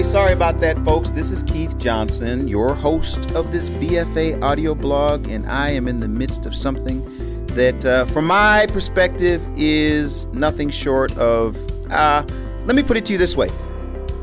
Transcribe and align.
Hey, 0.00 0.04
sorry 0.04 0.32
about 0.32 0.60
that, 0.60 0.78
folks. 0.78 1.10
This 1.10 1.30
is 1.30 1.42
Keith 1.42 1.76
Johnson, 1.76 2.48
your 2.48 2.72
host 2.72 3.32
of 3.32 3.52
this 3.52 3.68
BFA 3.68 4.40
audio 4.40 4.74
blog, 4.74 5.28
and 5.28 5.44
I 5.44 5.68
am 5.72 5.86
in 5.86 6.00
the 6.00 6.08
midst 6.08 6.46
of 6.46 6.54
something 6.54 7.04
that, 7.48 7.84
uh, 7.84 8.06
from 8.06 8.24
my 8.24 8.64
perspective, 8.70 9.42
is 9.58 10.24
nothing 10.28 10.70
short 10.70 11.14
of. 11.18 11.54
Uh, 11.90 12.24
let 12.64 12.76
me 12.76 12.82
put 12.82 12.96
it 12.96 13.04
to 13.04 13.12
you 13.12 13.18
this 13.18 13.36
way. 13.36 13.50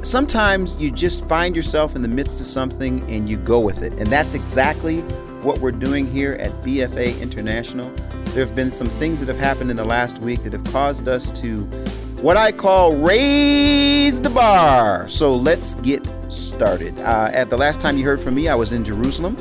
Sometimes 0.01 0.81
you 0.81 0.89
just 0.89 1.27
find 1.27 1.55
yourself 1.55 1.95
in 1.95 2.01
the 2.01 2.07
midst 2.07 2.41
of 2.41 2.47
something 2.47 3.07
and 3.07 3.29
you 3.29 3.37
go 3.37 3.59
with 3.59 3.83
it. 3.83 3.93
And 3.99 4.07
that's 4.07 4.33
exactly 4.33 5.01
what 5.43 5.59
we're 5.59 5.69
doing 5.69 6.07
here 6.07 6.33
at 6.39 6.49
BFA 6.63 7.21
International. 7.21 7.87
There 8.33 8.43
have 8.43 8.55
been 8.55 8.71
some 8.71 8.87
things 8.87 9.19
that 9.19 9.29
have 9.29 9.37
happened 9.37 9.69
in 9.69 9.77
the 9.77 9.85
last 9.85 10.17
week 10.17 10.41
that 10.41 10.53
have 10.53 10.63
caused 10.73 11.07
us 11.07 11.29
to 11.39 11.69
what 12.21 12.35
I 12.35 12.51
call 12.51 12.95
raise 12.95 14.19
the 14.19 14.29
bar. 14.29 15.07
So 15.07 15.35
let's 15.35 15.75
get 15.75 16.05
started. 16.29 16.97
Uh, 16.99 17.29
at 17.33 17.49
the 17.49 17.57
last 17.57 17.79
time 17.79 17.97
you 17.97 18.03
heard 18.03 18.19
from 18.19 18.35
me, 18.35 18.47
I 18.47 18.55
was 18.55 18.73
in 18.73 18.83
Jerusalem. 18.83 19.37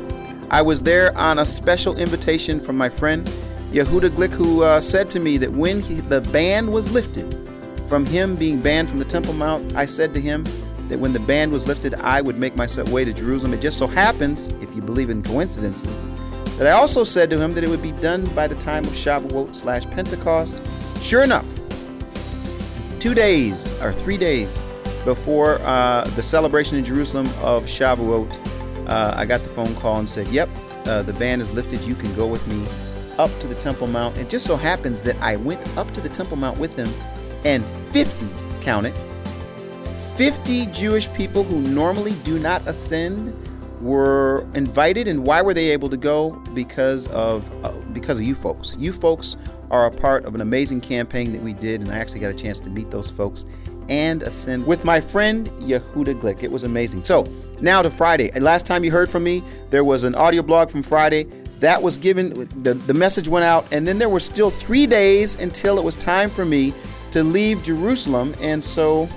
I 0.51 0.61
was 0.61 0.81
there 0.81 1.17
on 1.17 1.39
a 1.39 1.45
special 1.45 1.97
invitation 1.97 2.59
from 2.59 2.77
my 2.77 2.87
friend 2.89 3.25
Yehuda 3.71 4.11
Glick, 4.11 4.29
who 4.29 4.63
uh, 4.63 4.79
said 4.79 5.09
to 5.09 5.19
me 5.19 5.37
that 5.37 5.51
when 5.51 5.81
he, 5.81 5.95
the 5.95 6.21
ban 6.21 6.71
was 6.71 6.91
lifted, 6.91 7.35
from 7.87 8.05
him 8.05 8.35
being 8.35 8.61
banned 8.61 8.89
from 8.89 8.99
the 8.99 9.05
Temple 9.05 9.33
Mount, 9.33 9.75
I 9.75 9.85
said 9.85 10.13
to 10.13 10.21
him 10.21 10.45
that 10.87 10.99
when 10.99 11.13
the 11.13 11.19
ban 11.19 11.51
was 11.51 11.67
lifted, 11.67 11.95
I 11.95 12.21
would 12.21 12.37
make 12.37 12.55
my 12.55 12.67
way 12.87 13.03
to 13.03 13.13
Jerusalem. 13.13 13.53
It 13.53 13.61
just 13.61 13.77
so 13.77 13.87
happens, 13.87 14.47
if 14.61 14.73
you 14.75 14.81
believe 14.81 15.09
in 15.09 15.23
coincidences, 15.23 15.89
that 16.57 16.67
I 16.67 16.71
also 16.71 17.03
said 17.03 17.29
to 17.31 17.39
him 17.39 17.53
that 17.53 17.63
it 17.63 17.69
would 17.69 17.81
be 17.81 17.91
done 17.93 18.25
by 18.35 18.47
the 18.47 18.55
time 18.55 18.83
of 18.85 18.91
Shavuot 18.91 19.55
slash 19.55 19.85
Pentecost. 19.87 20.61
Sure 21.01 21.23
enough, 21.23 21.45
two 22.99 23.13
days 23.13 23.71
or 23.81 23.93
three 23.93 24.17
days 24.17 24.59
before 25.05 25.59
uh, 25.61 26.03
the 26.15 26.23
celebration 26.23 26.77
in 26.77 26.83
Jerusalem 26.83 27.27
of 27.41 27.65
Shavuot, 27.65 28.31
uh, 28.87 29.13
I 29.15 29.25
got 29.25 29.43
the 29.43 29.49
phone 29.49 29.73
call 29.75 29.99
and 29.99 30.09
said, 30.09 30.27
Yep, 30.27 30.49
uh, 30.85 31.03
the 31.03 31.13
ban 31.13 31.41
is 31.41 31.51
lifted. 31.51 31.81
You 31.81 31.95
can 31.95 32.13
go 32.15 32.27
with 32.27 32.45
me 32.47 32.65
up 33.17 33.31
to 33.39 33.47
the 33.47 33.55
Temple 33.55 33.87
Mount. 33.87 34.17
It 34.17 34.29
just 34.29 34.45
so 34.45 34.55
happens 34.55 35.01
that 35.01 35.15
I 35.21 35.35
went 35.35 35.65
up 35.77 35.91
to 35.91 36.01
the 36.01 36.09
Temple 36.09 36.37
Mount 36.37 36.57
with 36.57 36.75
them, 36.75 36.91
and 37.45 37.65
50, 37.65 38.27
count 38.61 38.85
it, 38.85 38.95
50 40.17 40.67
Jewish 40.67 41.11
people 41.13 41.43
who 41.43 41.61
normally 41.61 42.13
do 42.23 42.39
not 42.39 42.65
ascend 42.67 43.33
were 43.81 44.45
invited 44.55 45.07
and 45.07 45.23
why 45.23 45.41
were 45.41 45.53
they 45.53 45.69
able 45.69 45.89
to 45.89 45.97
go 45.97 46.31
because 46.53 47.07
of 47.07 47.45
uh, 47.63 47.71
because 47.93 48.17
of 48.17 48.25
you 48.25 48.33
folks 48.33 48.75
you 48.79 48.91
folks 48.91 49.37
are 49.71 49.87
a 49.87 49.91
part 49.91 50.25
of 50.25 50.35
an 50.35 50.41
amazing 50.41 50.81
campaign 50.81 51.31
that 51.31 51.41
we 51.41 51.53
did 51.53 51.81
and 51.81 51.91
i 51.91 51.97
actually 51.97 52.19
got 52.19 52.31
a 52.31 52.35
chance 52.35 52.59
to 52.59 52.69
meet 52.69 52.89
those 52.91 53.09
folks 53.09 53.45
and 53.89 54.23
ascend 54.23 54.65
with 54.65 54.83
my 54.83 54.99
friend 54.99 55.47
yehuda 55.59 56.19
glick 56.19 56.43
it 56.43 56.51
was 56.51 56.63
amazing 56.63 57.03
so 57.03 57.23
now 57.61 57.81
to 57.81 57.89
friday 57.89 58.31
last 58.39 58.65
time 58.65 58.83
you 58.83 58.91
heard 58.91 59.09
from 59.09 59.23
me 59.23 59.43
there 59.69 59.83
was 59.83 60.03
an 60.03 60.15
audio 60.15 60.41
blog 60.41 60.69
from 60.69 60.83
friday 60.83 61.23
that 61.59 61.81
was 61.81 61.97
given 61.97 62.47
the, 62.63 62.73
the 62.73 62.93
message 62.93 63.27
went 63.27 63.43
out 63.43 63.65
and 63.71 63.87
then 63.87 63.97
there 63.97 64.09
were 64.09 64.19
still 64.19 64.51
three 64.51 64.85
days 64.85 65.35
until 65.35 65.79
it 65.79 65.83
was 65.83 65.95
time 65.95 66.29
for 66.29 66.45
me 66.45 66.73
to 67.11 67.23
leave 67.23 67.63
Jerusalem. 67.63 68.35
And 68.39 68.63
so 68.63 69.09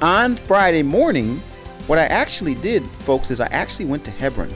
on 0.00 0.36
Friday 0.36 0.82
morning, 0.82 1.38
what 1.86 1.98
I 1.98 2.04
actually 2.06 2.54
did, 2.56 2.84
folks, 3.06 3.30
is 3.30 3.40
I 3.40 3.46
actually 3.46 3.86
went 3.86 4.04
to 4.04 4.10
Hebron. 4.10 4.52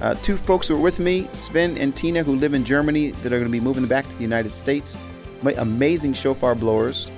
Uh, 0.00 0.14
two 0.14 0.36
folks 0.36 0.68
who 0.68 0.76
are 0.76 0.80
with 0.80 0.98
me, 0.98 1.28
Sven 1.32 1.78
and 1.78 1.96
Tina, 1.96 2.22
who 2.22 2.36
live 2.36 2.52
in 2.52 2.64
Germany, 2.64 3.12
that 3.12 3.32
are 3.32 3.38
going 3.38 3.44
to 3.44 3.50
be 3.50 3.60
moving 3.60 3.86
back 3.86 4.08
to 4.08 4.16
the 4.16 4.22
United 4.22 4.50
States. 4.50 4.98
My 5.42 5.52
amazing 5.52 6.12
shofar 6.12 6.54
blowers. 6.54 7.10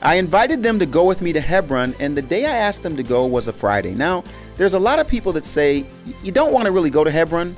I 0.00 0.14
invited 0.14 0.62
them 0.62 0.78
to 0.78 0.86
go 0.86 1.04
with 1.04 1.20
me 1.20 1.32
to 1.32 1.40
Hebron, 1.40 1.94
and 1.98 2.16
the 2.16 2.22
day 2.22 2.46
I 2.46 2.56
asked 2.56 2.82
them 2.82 2.96
to 2.96 3.02
go 3.02 3.26
was 3.26 3.48
a 3.48 3.52
Friday. 3.52 3.94
Now, 3.94 4.22
there's 4.56 4.74
a 4.74 4.78
lot 4.78 5.00
of 5.00 5.08
people 5.08 5.32
that 5.32 5.44
say 5.44 5.84
you 6.22 6.32
don't 6.32 6.52
want 6.52 6.66
to 6.66 6.72
really 6.72 6.90
go 6.90 7.02
to 7.04 7.10
Hebron, 7.10 7.56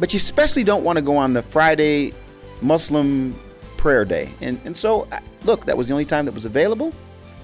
but 0.00 0.12
you 0.12 0.18
especially 0.18 0.64
don't 0.64 0.84
want 0.84 0.96
to 0.96 1.02
go 1.02 1.16
on 1.16 1.32
the 1.32 1.42
Friday 1.42 2.12
Muslim 2.60 3.38
prayer 3.76 4.04
day. 4.04 4.30
And, 4.40 4.60
and 4.64 4.76
so, 4.76 5.08
look, 5.44 5.64
that 5.66 5.76
was 5.76 5.88
the 5.88 5.94
only 5.94 6.04
time 6.04 6.24
that 6.24 6.34
was 6.34 6.44
available. 6.44 6.92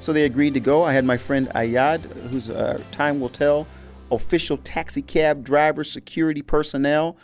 So 0.00 0.12
they 0.12 0.24
agreed 0.24 0.54
to 0.54 0.60
go. 0.60 0.82
I 0.82 0.92
had 0.92 1.04
my 1.04 1.16
friend 1.16 1.48
Ayad, 1.54 2.04
whose 2.30 2.50
uh, 2.50 2.82
time 2.90 3.20
will 3.20 3.28
tell, 3.28 3.66
official 4.10 4.56
taxi 4.56 5.02
cab 5.02 5.44
driver, 5.44 5.84
security 5.84 6.42
personnel, 6.42 7.16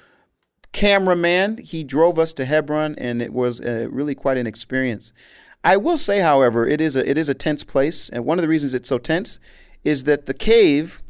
cameraman. 0.72 1.58
He 1.58 1.84
drove 1.84 2.18
us 2.18 2.32
to 2.34 2.44
Hebron, 2.44 2.94
and 2.98 3.22
it 3.22 3.32
was 3.32 3.60
uh, 3.60 3.88
really 3.90 4.14
quite 4.14 4.36
an 4.36 4.46
experience. 4.46 5.12
I 5.64 5.76
will 5.76 5.98
say, 5.98 6.20
however, 6.20 6.66
it 6.66 6.80
is 6.80 6.94
a 6.94 7.08
it 7.08 7.18
is 7.18 7.28
a 7.28 7.34
tense 7.34 7.64
place, 7.64 8.08
and 8.08 8.24
one 8.24 8.38
of 8.38 8.42
the 8.42 8.48
reasons 8.48 8.74
it's 8.74 8.88
so 8.88 8.98
tense 8.98 9.40
is 9.82 10.04
that 10.04 10.26
the 10.26 10.34
cave 10.34 11.02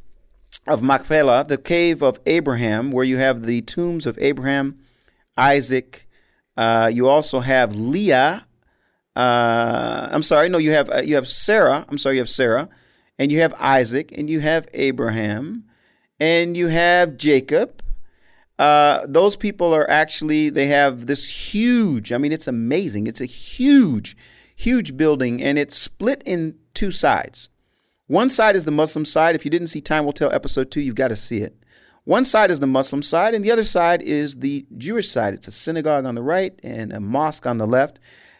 of 0.66 0.82
Machpelah, 0.82 1.44
the 1.46 1.58
cave 1.58 2.02
of 2.02 2.18
Abraham, 2.26 2.90
where 2.90 3.04
you 3.04 3.18
have 3.18 3.42
the 3.42 3.60
tombs 3.62 4.06
of 4.06 4.18
Abraham, 4.20 4.78
Isaac, 5.36 6.06
uh, 6.56 6.90
you 6.92 7.08
also 7.08 7.40
have 7.40 7.74
Leah. 7.74 8.46
Uh, 9.14 10.08
I'm 10.10 10.22
sorry, 10.22 10.48
no, 10.48 10.58
you 10.58 10.72
have 10.72 10.90
uh, 10.90 11.02
you 11.02 11.14
have 11.16 11.28
Sarah. 11.28 11.84
I'm 11.88 11.98
sorry, 11.98 12.16
you 12.16 12.20
have 12.20 12.30
Sarah, 12.30 12.68
and 13.18 13.32
you 13.32 13.40
have 13.40 13.54
Isaac, 13.58 14.12
and 14.16 14.28
you 14.28 14.40
have 14.40 14.68
Abraham, 14.74 15.64
and 16.20 16.56
you 16.56 16.68
have 16.68 17.16
Jacob. 17.16 17.82
Uh, 18.58 19.06
those 19.06 19.36
people 19.36 19.74
are 19.74 19.88
actually 19.90 20.48
they 20.48 20.66
have 20.66 21.06
this 21.06 21.54
huge. 21.54 22.12
I 22.12 22.18
mean, 22.18 22.32
it's 22.32 22.48
amazing. 22.48 23.06
It's 23.06 23.20
a 23.20 23.26
huge, 23.26 24.16
huge 24.54 24.96
building, 24.96 25.42
and 25.42 25.58
it's 25.58 25.76
split 25.76 26.22
in 26.24 26.56
two 26.74 26.90
sides. 26.90 27.50
One 28.06 28.30
side 28.30 28.54
is 28.56 28.64
the 28.64 28.70
Muslim 28.70 29.04
side. 29.04 29.34
If 29.34 29.44
you 29.44 29.50
didn't 29.50 29.68
see 29.68 29.80
Time 29.80 30.04
Will 30.04 30.12
Tell 30.12 30.32
episode 30.32 30.70
two, 30.70 30.80
you've 30.80 30.94
got 30.94 31.08
to 31.08 31.16
see 31.16 31.38
it. 31.38 31.56
One 32.04 32.24
side 32.24 32.52
is 32.52 32.60
the 32.60 32.68
Muslim 32.68 33.02
side, 33.02 33.34
and 33.34 33.44
the 33.44 33.50
other 33.50 33.64
side 33.64 34.00
is 34.00 34.36
the 34.36 34.64
Jewish 34.78 35.08
side. 35.08 35.34
It's 35.34 35.48
a 35.48 35.52
synagogue 35.52 36.04
on 36.04 36.14
the 36.14 36.22
right 36.22 36.56
and 36.62 36.92
a 36.92 37.00
mosque 37.00 37.46
on 37.46 37.58
the 37.58 37.66
left. 37.66 37.98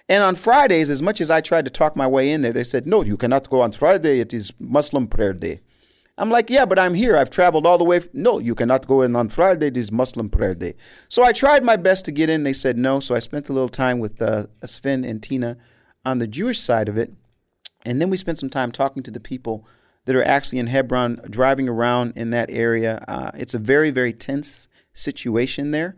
And 0.09 0.23
on 0.23 0.37
Fridays, 0.37 0.89
as 0.89 1.03
much 1.03 1.21
as 1.21 1.31
I 1.31 1.41
tried 1.41 1.65
to 1.65 1.71
talk 1.71 1.97
my 1.97 2.07
way 2.07 2.31
in 2.31 2.43
there, 2.43 2.53
they 2.53 2.65
said, 2.65 2.87
No, 2.87 3.03
you 3.03 3.17
cannot 3.17 3.51
go 3.51 3.61
on 3.61 3.73
Friday. 3.73 4.21
It 4.21 4.33
is 4.33 4.53
Muslim 4.61 5.09
prayer 5.09 5.33
day. 5.33 5.61
I'm 6.17 6.31
like, 6.31 6.49
Yeah, 6.49 6.65
but 6.65 6.79
I'm 6.79 6.95
here. 6.95 7.17
I've 7.17 7.31
traveled 7.31 7.67
all 7.67 7.79
the 7.79 7.85
way. 7.85 8.01
No, 8.13 8.39
you 8.39 8.55
cannot 8.55 8.87
go 8.87 9.03
in 9.03 9.17
on 9.17 9.29
Friday. 9.29 9.67
It 9.69 9.77
is 9.77 9.91
Muslim 9.91 10.31
prayer 10.31 10.55
day. 10.55 10.75
So 11.09 11.25
I 11.25 11.33
tried 11.33 11.65
my 11.65 11.77
best 11.77 12.05
to 12.05 12.13
get 12.13 12.31
in. 12.31 12.45
They 12.45 12.53
said 12.53 12.79
no. 12.79 13.01
So 13.01 13.15
I 13.15 13.19
spent 13.19 13.49
a 13.49 13.53
little 13.53 13.69
time 13.69 13.99
with 13.99 14.23
uh, 14.23 14.47
Sven 14.65 15.05
and 15.05 15.23
Tina 15.23 15.57
on 16.05 16.19
the 16.19 16.29
Jewish 16.29 16.61
side 16.61 16.89
of 16.89 16.97
it. 16.97 17.13
And 17.85 18.01
then 18.01 18.11
we 18.11 18.17
spent 18.17 18.39
some 18.39 18.51
time 18.51 18.71
talking 18.71 19.03
to 19.03 19.11
the 19.11 19.21
people 19.21 19.67
that 20.05 20.15
are 20.15 20.25
actually 20.25 20.61
in 20.61 20.69
Hebron, 20.69 21.21
driving 21.29 21.69
around 21.69 22.13
in 22.15 22.31
that 22.31 22.49
area. 22.51 23.05
Uh, 23.09 23.33
it's 23.35 23.55
a 23.55 23.59
very, 23.59 23.91
very 23.91 24.13
tense 24.13 24.69
situation 24.93 25.73
there. 25.73 25.97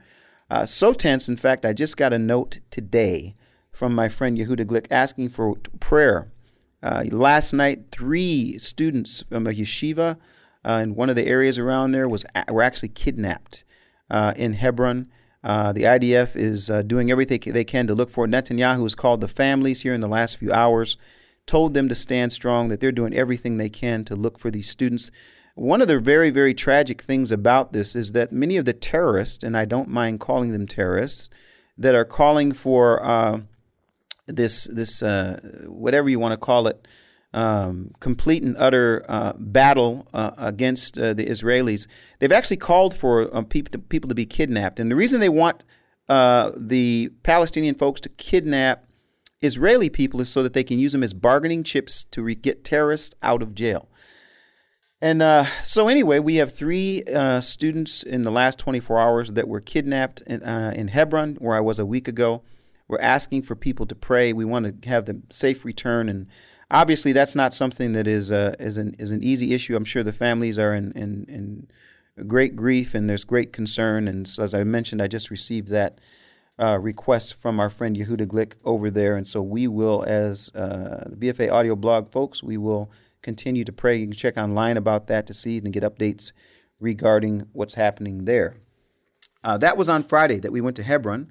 Uh, 0.51 0.65
so 0.65 0.95
tense, 0.95 1.29
in 1.29 1.37
fact, 1.37 1.67
I 1.67 1.75
just 1.75 1.99
got 1.99 2.15
a 2.15 2.19
note 2.19 2.61
today 2.71 3.37
from 3.79 3.95
my 3.95 4.09
friend 4.09 4.37
Yehuda 4.37 4.67
Glick 4.67 4.87
asking 4.91 5.29
for 5.29 5.55
prayer. 5.79 6.33
Uh, 6.83 7.05
last 7.11 7.53
night, 7.53 7.91
three 7.93 8.59
students 8.59 9.23
from 9.23 9.47
a 9.47 9.51
yeshiva 9.51 10.17
uh, 10.65 10.73
in 10.83 10.97
one 10.97 11.09
of 11.09 11.15
the 11.15 11.27
areas 11.27 11.59
around 11.59 11.93
there 11.93 12.09
was 12.09 12.25
were 12.51 12.63
actually 12.63 12.89
kidnapped 12.89 13.65
uh, 14.11 14.35
in 14.37 14.55
Hebron. 14.55 15.09
Uh, 15.45 15.73
the 15.73 15.83
IDF 15.83 16.35
is 16.35 16.67
doing 16.89 17.13
everything 17.13 17.41
they 17.47 17.63
can 17.65 17.87
to 17.87 17.95
look 17.95 18.11
for. 18.11 18.27
Netanyahu 18.27 18.83
has 18.83 18.97
called 18.97 19.21
the 19.21 19.29
families 19.29 19.83
here 19.83 19.95
in 19.95 20.01
the 20.01 20.09
last 20.09 20.39
few 20.39 20.53
hours 20.53 20.97
told 21.49 21.75
them 21.75 21.89
to 21.89 21.95
stand 21.95 22.33
strong, 22.33 22.69
that 22.69 22.79
they're 22.79 22.93
doing 22.93 23.15
everything 23.15 23.57
they 23.57 23.71
can 23.71 24.05
to 24.05 24.15
look 24.15 24.39
for 24.39 24.51
these 24.51 24.69
students. 24.69 25.11
One 25.55 25.81
of 25.81 25.89
the 25.89 25.99
very, 25.99 26.31
very 26.31 26.55
tragic 26.55 27.03
things 27.03 27.33
about 27.33 27.73
this 27.73 27.97
is 27.97 28.13
that 28.13 28.31
many 28.31 28.57
of 28.59 28.67
the 28.67 28.75
terrorists, 28.75 29.43
and 29.43 29.57
I 29.57 29.65
don't 29.65 29.89
mind 29.89 30.21
calling 30.21 30.53
them 30.53 30.67
terrorists, 30.67 31.31
that 31.77 31.95
are 31.95 32.05
calling 32.05 32.53
for 32.53 33.05
uh, 33.05 33.41
this, 34.29 34.69
this 34.73 35.03
uh, 35.03 35.41
whatever 35.67 36.09
you 36.09 36.19
want 36.19 36.33
to 36.33 36.39
call 36.39 36.67
it, 36.69 36.87
um, 37.35 37.93
complete 38.01 38.43
and 38.43 38.57
utter 38.57 39.05
uh, 39.09 39.33
battle 39.37 40.09
uh, 40.15 40.31
against 40.39 40.99
uh, 40.99 41.13
the 41.15 41.27
Israelis, 41.27 41.87
they've 42.19 42.33
actually 42.33 42.57
called 42.57 42.97
for 42.97 43.35
um, 43.37 43.45
people, 43.45 43.71
to, 43.73 43.79
people 43.79 44.09
to 44.09 44.15
be 44.15 44.27
kidnapped. 44.27 44.81
And 44.81 44.91
the 44.91 44.97
reason 44.97 45.21
they 45.21 45.29
want 45.29 45.65
uh, 46.09 46.53
the 46.57 47.11
Palestinian 47.23 47.75
folks 47.75 48.01
to 48.03 48.09
kidnap 48.09 48.87
Israeli 49.41 49.89
people 49.89 50.21
is 50.21 50.31
so 50.31 50.43
that 50.43 50.53
they 50.53 50.65
can 50.65 50.79
use 50.79 50.93
them 50.93 51.03
as 51.03 51.15
bargaining 51.15 51.63
chips 51.63 52.03
to 52.05 52.23
re- 52.23 52.35
get 52.35 52.65
terrorists 52.65 53.15
out 53.23 53.43
of 53.43 53.55
jail. 53.55 53.89
And 55.01 55.23
uh, 55.23 55.45
so, 55.63 55.87
anyway, 55.87 56.19
we 56.19 56.37
have 56.37 56.53
three 56.53 57.05
uh, 57.05 57.41
students 57.41 58.03
in 58.03 58.23
the 58.23 58.33
last 58.33 58.59
24 58.59 58.99
hours 58.99 59.33
that 59.33 59.47
were 59.47 59.61
kidnapped 59.61 60.23
in, 60.23 60.43
uh, 60.43 60.73
in 60.75 60.89
Hebron, 60.89 61.37
where 61.37 61.57
I 61.57 61.61
was 61.61 61.79
a 61.79 61.87
week 61.87 62.09
ago. 62.09 62.43
We're 62.89 63.01
asking 63.01 63.43
for 63.43 63.55
people 63.55 63.87
to 63.87 63.95
pray. 63.95 64.33
We 64.33 64.45
want 64.45 64.83
to 64.83 64.89
have 64.89 65.05
them 65.05 65.25
safe 65.31 65.65
return. 65.65 66.09
And 66.09 66.27
obviously, 66.71 67.13
that's 67.13 67.37
not 67.37 67.55
something 67.55 67.93
that 67.93 68.07
is, 68.07 68.33
uh, 68.33 68.55
is, 68.59 68.77
an, 68.79 68.97
is 68.99 69.11
an 69.11 69.23
easy 69.23 69.53
issue. 69.53 69.77
I'm 69.77 69.85
sure 69.85 70.03
the 70.03 70.13
families 70.13 70.59
are 70.59 70.75
in, 70.75 70.93
in, 70.93 71.27
in 71.29 72.27
great 72.27 72.57
grief 72.57 72.95
and 72.95 73.09
there's 73.09 73.25
great 73.25 73.53
concern. 73.53 74.09
And 74.09 74.27
so, 74.27 74.43
as 74.43 74.55
I 74.55 74.65
mentioned, 74.65 75.03
I 75.03 75.07
just 75.07 75.31
received 75.31 75.69
that 75.69 76.01
uh, 76.61 76.79
requests 76.79 77.33
from 77.33 77.61
our 77.61 77.71
friend 77.71 77.97
Yehuda 77.97 78.27
Glick 78.27 78.55
over 78.65 78.91
there. 78.91 79.17
And 79.17 79.29
so 79.29 79.43
we 79.43 79.69
will, 79.69 80.05
as 80.07 80.51
uh, 80.55 81.05
the 81.11 81.33
BFA 81.33 81.53
audio 81.53 81.77
blog 81.77 82.11
folks, 82.11 82.43
we 82.43 82.57
will 82.57 82.91
continue 83.23 83.65
to 83.65 83.73
pray. 83.73 83.97
You 83.97 84.07
can 84.07 84.15
check 84.15 84.37
online 84.37 84.77
about 84.77 85.07
that 85.09 85.27
to 85.27 85.35
see 85.35 85.59
and 85.59 85.73
get 85.73 85.83
updates 85.83 86.33
regarding 86.81 87.47
what's 87.53 87.75
happening 87.75 88.25
there. 88.25 88.57
Uh, 89.45 89.57
that 89.59 89.77
was 89.77 89.89
on 89.89 90.03
Friday 90.03 90.39
that 90.39 90.53
we 90.53 90.61
went 90.61 90.77
to 90.77 90.83
Hebron. 90.83 91.31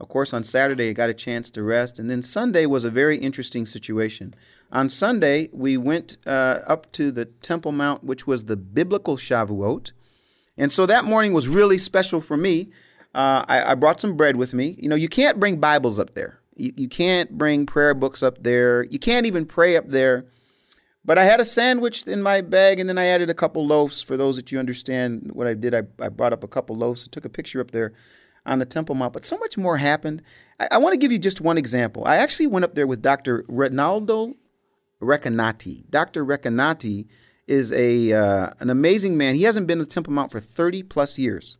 Of 0.00 0.08
course, 0.08 0.32
on 0.32 0.44
Saturday, 0.44 0.90
I 0.90 0.92
got 0.92 1.10
a 1.10 1.14
chance 1.14 1.50
to 1.50 1.62
rest. 1.62 1.98
And 1.98 2.08
then 2.08 2.22
Sunday 2.22 2.66
was 2.66 2.84
a 2.84 2.90
very 2.90 3.18
interesting 3.18 3.66
situation. 3.66 4.34
On 4.70 4.88
Sunday, 4.88 5.48
we 5.52 5.76
went 5.76 6.18
uh, 6.26 6.60
up 6.66 6.90
to 6.92 7.10
the 7.10 7.24
Temple 7.24 7.72
Mount, 7.72 8.04
which 8.04 8.26
was 8.26 8.44
the 8.44 8.56
biblical 8.56 9.16
Shavuot. 9.16 9.92
And 10.56 10.70
so 10.70 10.86
that 10.86 11.04
morning 11.04 11.32
was 11.32 11.48
really 11.48 11.78
special 11.78 12.20
for 12.20 12.36
me. 12.36 12.70
Uh, 13.14 13.44
I, 13.48 13.72
I, 13.72 13.74
brought 13.74 14.00
some 14.00 14.16
bread 14.16 14.36
with 14.36 14.52
me. 14.52 14.76
You 14.78 14.88
know, 14.88 14.94
you 14.94 15.08
can't 15.08 15.40
bring 15.40 15.58
Bibles 15.58 15.98
up 15.98 16.14
there, 16.14 16.40
you, 16.56 16.72
you 16.76 16.88
can't 16.88 17.38
bring 17.38 17.64
prayer 17.64 17.94
books 17.94 18.22
up 18.22 18.42
there, 18.42 18.84
you 18.84 18.98
can't 18.98 19.24
even 19.24 19.46
pray 19.46 19.76
up 19.76 19.88
there. 19.88 20.26
But 21.04 21.16
I 21.16 21.24
had 21.24 21.40
a 21.40 21.44
sandwich 21.44 22.06
in 22.06 22.22
my 22.22 22.42
bag, 22.42 22.78
and 22.78 22.88
then 22.88 22.98
I 22.98 23.06
added 23.06 23.30
a 23.30 23.34
couple 23.34 23.66
loaves. 23.66 24.02
For 24.02 24.18
those 24.18 24.36
that 24.36 24.52
you 24.52 24.58
understand 24.58 25.30
what 25.32 25.46
I 25.46 25.54
did, 25.54 25.74
I, 25.74 25.84
I 25.98 26.10
brought 26.10 26.34
up 26.34 26.44
a 26.44 26.48
couple 26.48 26.76
loaves. 26.76 27.08
I 27.08 27.10
took 27.10 27.24
a 27.24 27.30
picture 27.30 27.62
up 27.62 27.70
there 27.70 27.94
on 28.48 28.58
the 28.58 28.64
Temple 28.64 28.94
Mount. 28.94 29.12
But 29.12 29.24
so 29.24 29.36
much 29.38 29.56
more 29.56 29.76
happened. 29.76 30.22
I, 30.58 30.68
I 30.72 30.78
want 30.78 30.94
to 30.94 30.98
give 30.98 31.12
you 31.12 31.18
just 31.18 31.40
one 31.40 31.58
example. 31.58 32.04
I 32.06 32.16
actually 32.16 32.48
went 32.48 32.64
up 32.64 32.74
there 32.74 32.86
with 32.86 33.02
Dr. 33.02 33.44
Rinaldo 33.48 34.34
Recanati. 35.00 35.88
Dr. 35.90 36.24
Recanati 36.24 37.06
is 37.46 37.72
a 37.72 38.12
uh, 38.12 38.50
an 38.60 38.70
amazing 38.70 39.16
man. 39.16 39.34
He 39.34 39.44
hasn't 39.44 39.66
been 39.66 39.78
to 39.78 39.84
the 39.84 39.90
Temple 39.90 40.12
Mount 40.12 40.30
for 40.30 40.40
30 40.40 40.82
plus 40.82 41.18
years. 41.18 41.56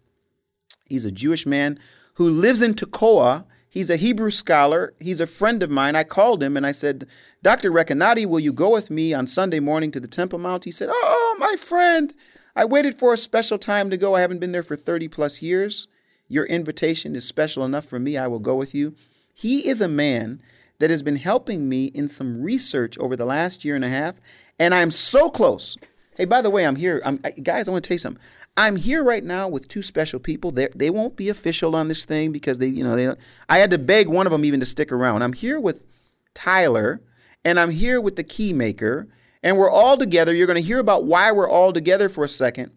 He's 0.86 1.04
a 1.04 1.12
Jewish 1.12 1.46
man 1.46 1.78
who 2.14 2.28
lives 2.30 2.62
in 2.62 2.74
Tekoa 2.74 3.44
He's 3.70 3.90
a 3.90 3.96
Hebrew 3.96 4.30
scholar. 4.30 4.94
He's 4.98 5.20
a 5.20 5.26
friend 5.26 5.62
of 5.62 5.70
mine. 5.70 5.94
I 5.94 6.04
called 6.04 6.42
him 6.42 6.56
and 6.56 6.66
I 6.66 6.72
said, 6.72 7.06
Dr. 7.42 7.70
Recanati, 7.70 8.26
will 8.26 8.40
you 8.40 8.52
go 8.52 8.70
with 8.70 8.90
me 8.90 9.12
on 9.12 9.26
Sunday 9.26 9.60
morning 9.60 9.90
to 9.92 10.00
the 10.00 10.08
Temple 10.08 10.38
Mount? 10.38 10.64
He 10.64 10.70
said, 10.70 10.88
Oh, 10.90 11.36
my 11.38 11.54
friend, 11.56 12.14
I 12.56 12.64
waited 12.64 12.98
for 12.98 13.12
a 13.12 13.18
special 13.18 13.58
time 13.58 13.90
to 13.90 13.96
go. 13.96 14.14
I 14.14 14.22
haven't 14.22 14.40
been 14.40 14.52
there 14.52 14.62
for 14.62 14.74
30 14.74 15.08
plus 15.08 15.42
years. 15.42 15.86
Your 16.28 16.44
invitation 16.44 17.16
is 17.16 17.26
special 17.26 17.64
enough 17.64 17.86
for 17.86 17.98
me. 17.98 18.16
I 18.16 18.26
will 18.26 18.38
go 18.38 18.54
with 18.54 18.74
you. 18.74 18.94
He 19.34 19.68
is 19.68 19.80
a 19.80 19.88
man 19.88 20.40
that 20.78 20.90
has 20.90 21.02
been 21.02 21.16
helping 21.16 21.68
me 21.68 21.86
in 21.86 22.08
some 22.08 22.42
research 22.42 22.98
over 22.98 23.16
the 23.16 23.24
last 23.24 23.64
year 23.64 23.74
and 23.74 23.84
a 23.84 23.88
half, 23.88 24.16
and 24.58 24.74
I'm 24.74 24.90
so 24.90 25.30
close. 25.30 25.76
Hey, 26.16 26.24
by 26.24 26.42
the 26.42 26.50
way, 26.50 26.66
I'm 26.66 26.76
here. 26.76 27.00
I'm, 27.04 27.18
guys, 27.42 27.68
I 27.68 27.72
want 27.72 27.84
to 27.84 27.88
tell 27.88 27.94
you 27.94 28.00
something. 28.00 28.22
I'm 28.56 28.74
here 28.74 29.04
right 29.04 29.22
now 29.22 29.48
with 29.48 29.68
two 29.68 29.82
special 29.82 30.18
people. 30.18 30.50
They 30.50 30.68
they 30.74 30.90
won't 30.90 31.14
be 31.14 31.28
official 31.28 31.76
on 31.76 31.86
this 31.86 32.04
thing 32.04 32.32
because 32.32 32.58
they 32.58 32.66
you 32.66 32.82
know 32.82 32.96
they 32.96 33.04
don't, 33.04 33.18
I 33.48 33.58
had 33.58 33.70
to 33.70 33.78
beg 33.78 34.08
one 34.08 34.26
of 34.26 34.32
them 34.32 34.44
even 34.44 34.58
to 34.58 34.66
stick 34.66 34.90
around. 34.90 35.22
I'm 35.22 35.32
here 35.32 35.60
with 35.60 35.84
Tyler 36.34 37.00
and 37.44 37.60
I'm 37.60 37.70
here 37.70 38.00
with 38.00 38.16
the 38.16 38.24
key 38.24 38.52
maker 38.52 39.06
and 39.44 39.56
we're 39.56 39.70
all 39.70 39.96
together. 39.96 40.34
You're 40.34 40.48
going 40.48 40.60
to 40.60 40.66
hear 40.66 40.80
about 40.80 41.04
why 41.04 41.30
we're 41.30 41.48
all 41.48 41.72
together 41.72 42.08
for 42.08 42.24
a 42.24 42.28
second. 42.28 42.72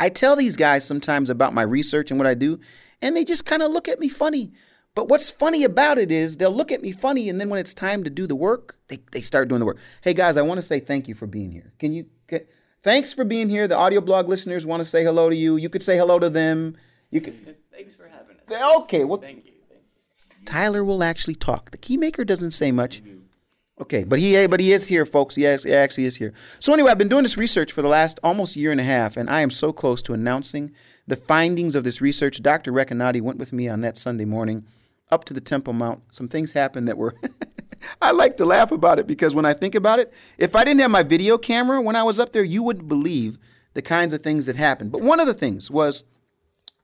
I 0.00 0.08
tell 0.08 0.34
these 0.34 0.56
guys 0.56 0.84
sometimes 0.84 1.30
about 1.30 1.54
my 1.54 1.62
research 1.62 2.10
and 2.10 2.18
what 2.18 2.26
I 2.26 2.34
do 2.34 2.58
and 3.02 3.16
they 3.16 3.24
just 3.24 3.44
kind 3.44 3.62
of 3.62 3.70
look 3.70 3.86
at 3.86 4.00
me 4.00 4.08
funny. 4.08 4.52
But 4.94 5.08
what's 5.08 5.30
funny 5.30 5.62
about 5.62 5.98
it 5.98 6.10
is 6.10 6.36
they'll 6.36 6.50
look 6.50 6.72
at 6.72 6.82
me 6.82 6.90
funny 6.90 7.28
and 7.28 7.40
then 7.40 7.48
when 7.48 7.60
it's 7.60 7.74
time 7.74 8.02
to 8.04 8.10
do 8.10 8.26
the 8.26 8.34
work, 8.34 8.78
they, 8.88 8.98
they 9.12 9.20
start 9.20 9.48
doing 9.48 9.60
the 9.60 9.66
work. 9.66 9.78
Hey 10.02 10.14
guys, 10.14 10.36
I 10.36 10.42
want 10.42 10.58
to 10.58 10.66
say 10.66 10.80
thank 10.80 11.06
you 11.06 11.14
for 11.14 11.26
being 11.26 11.52
here. 11.52 11.72
Can 11.78 11.92
you 11.92 12.06
can, 12.26 12.40
Thanks 12.82 13.12
for 13.12 13.24
being 13.24 13.50
here. 13.50 13.68
The 13.68 13.76
audio 13.76 14.00
blog 14.00 14.28
listeners 14.28 14.64
want 14.64 14.82
to 14.82 14.88
say 14.88 15.04
hello 15.04 15.28
to 15.28 15.36
you. 15.36 15.56
You 15.56 15.68
could 15.68 15.82
say 15.82 15.98
hello 15.98 16.18
to 16.18 16.30
them. 16.30 16.76
You 17.10 17.20
could. 17.20 17.56
Thanks 17.70 17.94
for 17.94 18.08
having 18.08 18.38
us. 18.38 18.74
Okay. 18.82 19.04
Well, 19.04 19.18
thank 19.18 19.44
you. 19.44 19.52
Thank 19.68 19.82
you. 20.38 20.44
Tyler 20.46 20.82
will 20.82 21.02
actually 21.02 21.34
talk. 21.34 21.72
The 21.72 21.78
keymaker 21.78 22.26
doesn't 22.26 22.52
say 22.52 22.72
much. 22.72 23.02
Okay, 23.90 24.04
but 24.04 24.20
he 24.20 24.46
but 24.46 24.60
he 24.60 24.72
is 24.72 24.86
here, 24.86 25.04
folks. 25.04 25.34
He 25.34 25.44
actually 25.44 26.04
is 26.04 26.14
here. 26.14 26.32
So 26.60 26.72
anyway, 26.72 26.92
I've 26.92 26.98
been 26.98 27.08
doing 27.08 27.24
this 27.24 27.36
research 27.36 27.72
for 27.72 27.82
the 27.82 27.88
last 27.88 28.20
almost 28.22 28.54
year 28.54 28.70
and 28.70 28.80
a 28.80 28.84
half, 28.84 29.16
and 29.16 29.28
I 29.28 29.40
am 29.40 29.50
so 29.50 29.72
close 29.72 30.00
to 30.02 30.12
announcing 30.12 30.70
the 31.08 31.16
findings 31.16 31.74
of 31.74 31.82
this 31.82 32.00
research. 32.00 32.40
Dr. 32.40 32.70
Recanati 32.70 33.20
went 33.20 33.38
with 33.38 33.52
me 33.52 33.68
on 33.68 33.80
that 33.80 33.98
Sunday 33.98 34.24
morning 34.24 34.64
up 35.10 35.24
to 35.24 35.34
the 35.34 35.40
Temple 35.40 35.72
Mount. 35.72 36.04
Some 36.10 36.28
things 36.28 36.52
happened 36.52 36.86
that 36.86 36.98
were 36.98 37.16
I 38.00 38.12
like 38.12 38.36
to 38.36 38.44
laugh 38.44 38.70
about 38.70 39.00
it 39.00 39.08
because 39.08 39.34
when 39.34 39.44
I 39.44 39.54
think 39.54 39.74
about 39.74 39.98
it, 39.98 40.12
if 40.38 40.54
I 40.54 40.62
didn't 40.62 40.82
have 40.82 40.90
my 40.92 41.02
video 41.02 41.36
camera 41.36 41.82
when 41.82 41.96
I 41.96 42.04
was 42.04 42.20
up 42.20 42.32
there, 42.32 42.44
you 42.44 42.62
wouldn't 42.62 42.86
believe 42.86 43.38
the 43.74 43.82
kinds 43.82 44.12
of 44.12 44.22
things 44.22 44.46
that 44.46 44.54
happened. 44.54 44.92
But 44.92 45.00
one 45.00 45.18
of 45.18 45.26
the 45.26 45.34
things 45.34 45.68
was 45.68 46.04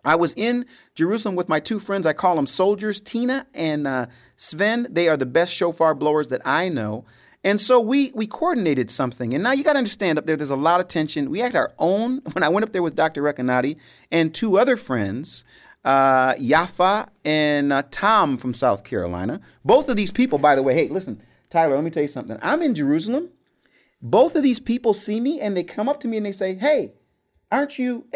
I 0.06 0.14
was 0.14 0.32
in 0.34 0.64
Jerusalem 0.94 1.34
with 1.34 1.48
my 1.48 1.58
two 1.58 1.80
friends. 1.80 2.06
I 2.06 2.12
call 2.12 2.36
them 2.36 2.46
soldiers, 2.46 3.00
Tina 3.00 3.46
and 3.52 3.86
uh, 3.86 4.06
Sven. 4.36 4.86
They 4.88 5.08
are 5.08 5.16
the 5.16 5.26
best 5.26 5.52
shofar 5.52 5.94
blowers 5.94 6.28
that 6.28 6.40
I 6.46 6.68
know. 6.68 7.04
And 7.42 7.60
so 7.60 7.80
we 7.80 8.12
we 8.14 8.26
coordinated 8.26 8.90
something. 8.90 9.34
And 9.34 9.42
now 9.42 9.52
you 9.52 9.64
got 9.64 9.72
to 9.72 9.78
understand 9.78 10.18
up 10.18 10.26
there, 10.26 10.36
there's 10.36 10.50
a 10.50 10.56
lot 10.56 10.80
of 10.80 10.88
tension. 10.88 11.28
We 11.28 11.40
had 11.40 11.56
our 11.56 11.74
own, 11.78 12.18
when 12.32 12.44
I 12.44 12.48
went 12.48 12.64
up 12.64 12.72
there 12.72 12.82
with 12.82 12.94
Dr. 12.94 13.22
Recanati 13.22 13.76
and 14.10 14.32
two 14.32 14.58
other 14.58 14.76
friends, 14.76 15.44
uh, 15.84 16.34
Yafa 16.34 17.08
and 17.24 17.72
uh, 17.72 17.82
Tom 17.90 18.38
from 18.38 18.54
South 18.54 18.84
Carolina. 18.84 19.40
Both 19.64 19.88
of 19.88 19.96
these 19.96 20.12
people, 20.12 20.38
by 20.38 20.54
the 20.54 20.62
way, 20.62 20.74
hey, 20.74 20.88
listen, 20.88 21.20
Tyler, 21.50 21.74
let 21.74 21.84
me 21.84 21.90
tell 21.90 22.02
you 22.02 22.08
something. 22.08 22.38
I'm 22.42 22.62
in 22.62 22.74
Jerusalem. 22.74 23.30
Both 24.02 24.36
of 24.36 24.42
these 24.42 24.60
people 24.60 24.94
see 24.94 25.20
me 25.20 25.40
and 25.40 25.56
they 25.56 25.64
come 25.64 25.88
up 25.88 26.00
to 26.00 26.08
me 26.08 26.16
and 26.16 26.26
they 26.26 26.32
say, 26.32 26.54
hey, 26.54 26.92
aren't 27.50 27.78
you. 27.78 28.06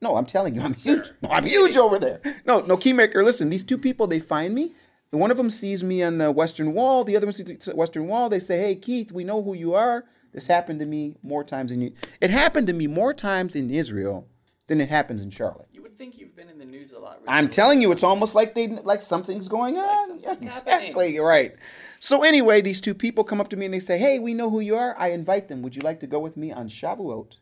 No, 0.00 0.16
I'm 0.16 0.26
telling 0.26 0.54
you, 0.54 0.60
I'm 0.62 0.74
huge. 0.74 1.10
No, 1.22 1.30
I'm 1.30 1.44
huge 1.44 1.76
over 1.76 1.98
there. 1.98 2.20
No, 2.46 2.60
no, 2.60 2.76
Keymaker, 2.76 3.24
listen, 3.24 3.50
these 3.50 3.64
two 3.64 3.78
people, 3.78 4.06
they 4.06 4.20
find 4.20 4.54
me. 4.54 4.74
One 5.10 5.30
of 5.30 5.36
them 5.36 5.50
sees 5.50 5.82
me 5.82 6.02
on 6.02 6.18
the 6.18 6.30
Western 6.30 6.74
Wall. 6.74 7.02
The 7.02 7.16
other 7.16 7.26
one 7.26 7.32
sees 7.32 7.46
the 7.46 7.74
Western 7.74 8.06
Wall. 8.08 8.28
They 8.28 8.40
say, 8.40 8.58
hey, 8.58 8.76
Keith, 8.76 9.10
we 9.10 9.24
know 9.24 9.42
who 9.42 9.54
you 9.54 9.74
are. 9.74 10.04
This 10.32 10.46
happened 10.46 10.80
to 10.80 10.86
me 10.86 11.16
more 11.22 11.42
times 11.42 11.70
than 11.70 11.80
you. 11.80 11.92
It 12.20 12.30
happened 12.30 12.66
to 12.66 12.74
me 12.74 12.86
more 12.86 13.14
times 13.14 13.56
in 13.56 13.70
Israel 13.70 14.28
than 14.66 14.80
it 14.80 14.90
happens 14.90 15.22
in 15.22 15.30
Charlotte 15.30 15.66
You 15.72 15.82
would 15.82 15.96
think 15.96 16.18
you've 16.18 16.36
been 16.36 16.50
in 16.50 16.58
the 16.58 16.64
news 16.64 16.92
a 16.92 16.98
lot. 16.98 17.14
Recently. 17.14 17.32
I'm 17.32 17.48
telling 17.48 17.80
you, 17.80 17.90
it's 17.90 18.02
almost 18.02 18.34
like 18.34 18.54
they 18.54 18.68
like 18.68 19.02
something's 19.02 19.48
going 19.48 19.78
on. 19.78 20.10
Like 20.10 20.24
something's 20.24 20.58
exactly, 20.58 21.14
You're 21.14 21.26
right. 21.26 21.56
So 22.00 22.22
anyway, 22.22 22.60
these 22.60 22.80
two 22.80 22.94
people 22.94 23.24
come 23.24 23.40
up 23.40 23.48
to 23.48 23.56
me 23.56 23.64
and 23.64 23.74
they 23.74 23.80
say, 23.80 23.98
"Hey, 23.98 24.18
we 24.18 24.34
know 24.34 24.50
who 24.50 24.60
you 24.60 24.76
are." 24.76 24.94
I 24.98 25.08
invite 25.08 25.48
them. 25.48 25.62
Would 25.62 25.74
you 25.74 25.82
like 25.82 26.00
to 26.00 26.06
go 26.06 26.20
with 26.20 26.36
me 26.36 26.52
on 26.52 26.68
Shavuot 26.68 27.36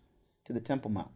to 0.47 0.53
the 0.53 0.61
Temple 0.61 0.93
Mount? 0.93 1.11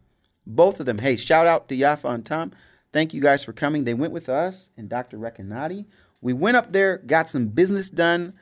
Both 0.45 0.79
of 0.79 0.85
them. 0.85 0.97
Hey, 0.97 1.15
shout 1.15 1.47
out 1.47 1.69
to 1.69 1.75
Yafa 1.75 2.13
and 2.13 2.25
Tom. 2.25 2.51
Thank 2.91 3.13
you 3.13 3.21
guys 3.21 3.43
for 3.43 3.53
coming. 3.53 3.83
They 3.83 3.93
went 3.93 4.13
with 4.13 4.27
us 4.27 4.71
and 4.77 4.89
Dr. 4.89 5.17
Recanati. 5.17 5.85
We 6.21 6.33
went 6.33 6.57
up 6.57 6.71
there, 6.71 6.97
got 6.97 7.29
some 7.29 7.47
business 7.47 7.89
done. 7.89 8.33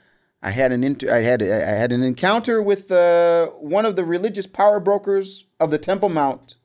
I 0.41 0.51
had 0.51 0.72
an 0.72 0.84
inter- 0.84 1.13
I 1.13 1.22
had 1.22 1.41
I 1.44 1.72
had 1.72 1.91
an 1.91 2.01
encounter 2.01 2.62
with 2.62 2.91
uh, 2.91 3.48
one 3.48 3.86
of 3.86 3.96
the 3.96 4.06
religious 4.06 4.48
power 4.48 4.79
brokers 4.79 5.46
of 5.60 5.70
the 5.70 5.77
Temple 5.77 6.10
Mount 6.10 6.56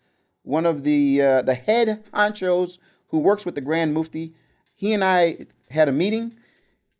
one 0.45 0.67
of 0.67 0.85
the 0.85 1.21
uh, 1.21 1.43
the 1.43 1.55
head 1.55 2.05
honchos 2.15 2.79
who 3.09 3.19
works 3.19 3.45
with 3.45 3.57
the 3.57 3.61
Grand 3.61 3.93
Mufti. 3.93 4.35
He 4.75 4.93
and 4.93 5.03
I 5.03 5.47
had 5.71 5.89
a 5.89 5.93
meeting. 5.93 6.37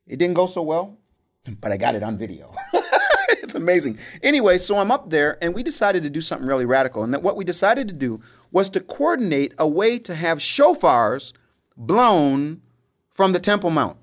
It 0.07 0.19
didn't 0.19 0.35
go 0.35 0.47
so 0.47 0.63
well, 0.63 0.97
but 1.61 1.71
I 1.71 1.77
got 1.77 1.95
it 1.95 2.03
on 2.03 2.19
video. 2.19 2.55
it's 3.55 3.63
amazing. 3.63 3.99
Anyway, 4.23 4.59
so 4.59 4.79
I'm 4.79 4.91
up 4.91 5.11
there, 5.11 5.39
and 5.41 5.55
we 5.55 5.63
decided 5.63 6.03
to 6.03 6.11
do 6.11 6.21
something 6.21 6.47
really 6.47 6.67
radical. 6.67 7.05
And 7.05 7.15
that 7.15 7.23
what 7.23 7.37
we 7.37 7.45
decided 7.45 7.87
to 7.89 7.95
do 7.95 8.21
was 8.51 8.69
to 8.71 8.81
coordinate 8.81 9.55
a 9.59 9.69
way 9.69 9.99
to 10.01 10.15
have 10.15 10.39
shofars 10.39 11.33
blown 11.77 12.63
from 13.13 13.33
the 13.33 13.39
Temple 13.39 13.71
Mount. 13.71 13.97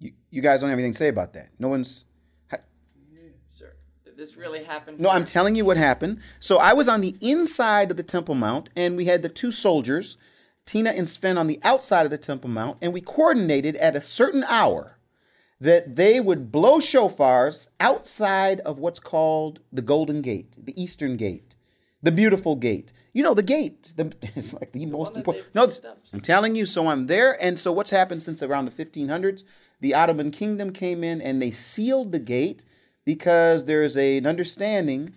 You, 0.00 0.12
you 0.30 0.42
guys 0.42 0.60
don't 0.60 0.70
have 0.70 0.78
anything 0.78 0.92
to 0.92 0.98
say 0.98 1.08
about 1.08 1.34
that. 1.34 1.50
No 1.58 1.68
one's 1.68 2.06
this 4.16 4.36
really 4.36 4.62
happened? 4.62 5.00
No, 5.00 5.10
I'm 5.10 5.24
telling 5.24 5.56
you 5.56 5.64
what 5.64 5.76
happened. 5.76 6.20
So 6.38 6.58
I 6.58 6.72
was 6.72 6.88
on 6.88 7.00
the 7.00 7.16
inside 7.20 7.90
of 7.90 7.96
the 7.96 8.04
Temple 8.04 8.36
Mount, 8.36 8.70
and 8.76 8.96
we 8.96 9.06
had 9.06 9.22
the 9.22 9.28
two 9.28 9.50
soldiers, 9.50 10.16
Tina 10.64 10.90
and 10.90 11.08
Sven, 11.08 11.36
on 11.36 11.48
the 11.48 11.60
outside 11.64 12.04
of 12.04 12.10
the 12.10 12.16
Temple 12.16 12.48
Mount, 12.48 12.78
and 12.80 12.92
we 12.92 13.00
coordinated 13.00 13.74
at 13.76 13.96
a 13.96 14.00
certain 14.00 14.44
hour 14.44 14.93
that 15.64 15.96
they 15.96 16.20
would 16.20 16.52
blow 16.52 16.78
shofars 16.78 17.70
outside 17.80 18.60
of 18.60 18.78
what's 18.78 19.00
called 19.00 19.60
the 19.72 19.80
Golden 19.80 20.20
Gate, 20.20 20.52
the 20.62 20.78
Eastern 20.80 21.16
Gate, 21.16 21.54
the 22.02 22.12
beautiful 22.12 22.54
gate. 22.54 22.92
You 23.14 23.22
know, 23.22 23.32
the 23.32 23.42
gate. 23.42 23.90
The, 23.96 24.12
it's 24.34 24.52
like 24.52 24.72
the, 24.72 24.84
the 24.84 24.92
most 24.92 25.16
important. 25.16 25.46
No, 25.54 25.66
I'm 26.12 26.20
telling 26.20 26.54
you. 26.54 26.66
So 26.66 26.88
I'm 26.88 27.06
there. 27.06 27.42
And 27.42 27.58
so 27.58 27.72
what's 27.72 27.90
happened 27.90 28.22
since 28.22 28.42
around 28.42 28.66
the 28.66 28.84
1500s? 28.84 29.44
The 29.80 29.94
Ottoman 29.94 30.32
Kingdom 30.32 30.70
came 30.70 31.02
in 31.02 31.22
and 31.22 31.40
they 31.40 31.50
sealed 31.50 32.12
the 32.12 32.18
gate 32.18 32.66
because 33.06 33.64
there's 33.64 33.96
a, 33.96 34.18
an 34.18 34.26
understanding 34.26 35.14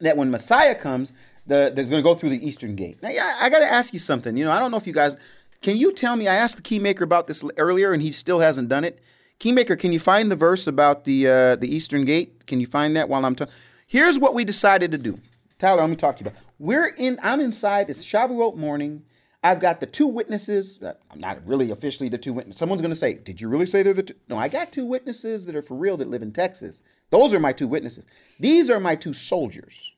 that 0.00 0.16
when 0.16 0.30
Messiah 0.30 0.76
comes, 0.76 1.12
the, 1.44 1.72
there's 1.74 1.90
going 1.90 2.02
to 2.02 2.08
go 2.08 2.14
through 2.14 2.30
the 2.30 2.46
Eastern 2.46 2.76
Gate. 2.76 3.02
Now, 3.02 3.08
I, 3.08 3.46
I 3.46 3.50
got 3.50 3.60
to 3.60 3.72
ask 3.72 3.92
you 3.92 3.98
something. 3.98 4.36
You 4.36 4.44
know, 4.44 4.52
I 4.52 4.60
don't 4.60 4.70
know 4.70 4.76
if 4.76 4.86
you 4.86 4.92
guys 4.92 5.16
can 5.60 5.76
you 5.76 5.92
tell 5.92 6.14
me. 6.14 6.28
I 6.28 6.36
asked 6.36 6.56
the 6.56 6.62
keymaker 6.62 7.02
about 7.02 7.26
this 7.26 7.42
earlier, 7.56 7.92
and 7.92 8.00
he 8.00 8.12
still 8.12 8.38
hasn't 8.38 8.68
done 8.68 8.84
it. 8.84 9.00
Keymaker, 9.38 9.78
can 9.78 9.92
you 9.92 10.00
find 10.00 10.30
the 10.30 10.36
verse 10.36 10.66
about 10.66 11.04
the 11.04 11.28
uh, 11.28 11.56
the 11.56 11.74
Eastern 11.74 12.04
Gate? 12.04 12.46
Can 12.46 12.60
you 12.60 12.66
find 12.66 12.96
that 12.96 13.08
while 13.08 13.24
I'm 13.24 13.34
talking? 13.34 13.52
Here's 13.86 14.18
what 14.18 14.34
we 14.34 14.44
decided 14.44 14.92
to 14.92 14.98
do. 14.98 15.18
Tyler, 15.58 15.82
let 15.82 15.90
me 15.90 15.96
talk 15.96 16.16
to 16.16 16.24
you 16.24 16.30
about. 16.30 16.42
We're 16.58 16.88
in. 16.88 17.18
I'm 17.22 17.40
inside. 17.40 17.90
It's 17.90 18.04
Shavuot 18.04 18.56
morning. 18.56 19.04
I've 19.44 19.60
got 19.60 19.80
the 19.80 19.86
two 19.86 20.06
witnesses. 20.06 20.82
I'm 20.82 21.20
not 21.20 21.46
really 21.46 21.70
officially 21.70 22.08
the 22.08 22.18
two 22.18 22.32
witnesses. 22.32 22.58
Someone's 22.58 22.80
going 22.80 22.92
to 22.92 22.96
say, 22.96 23.14
"Did 23.14 23.40
you 23.40 23.48
really 23.48 23.66
say 23.66 23.82
they're 23.82 23.94
the 23.94 24.04
two? 24.04 24.14
No, 24.28 24.36
I 24.38 24.48
got 24.48 24.72
two 24.72 24.86
witnesses 24.86 25.44
that 25.46 25.54
are 25.54 25.62
for 25.62 25.74
real 25.76 25.96
that 25.98 26.08
live 26.08 26.22
in 26.22 26.32
Texas. 26.32 26.82
Those 27.10 27.34
are 27.34 27.40
my 27.40 27.52
two 27.52 27.68
witnesses. 27.68 28.06
These 28.40 28.70
are 28.70 28.80
my 28.80 28.96
two 28.96 29.12
soldiers. 29.12 29.92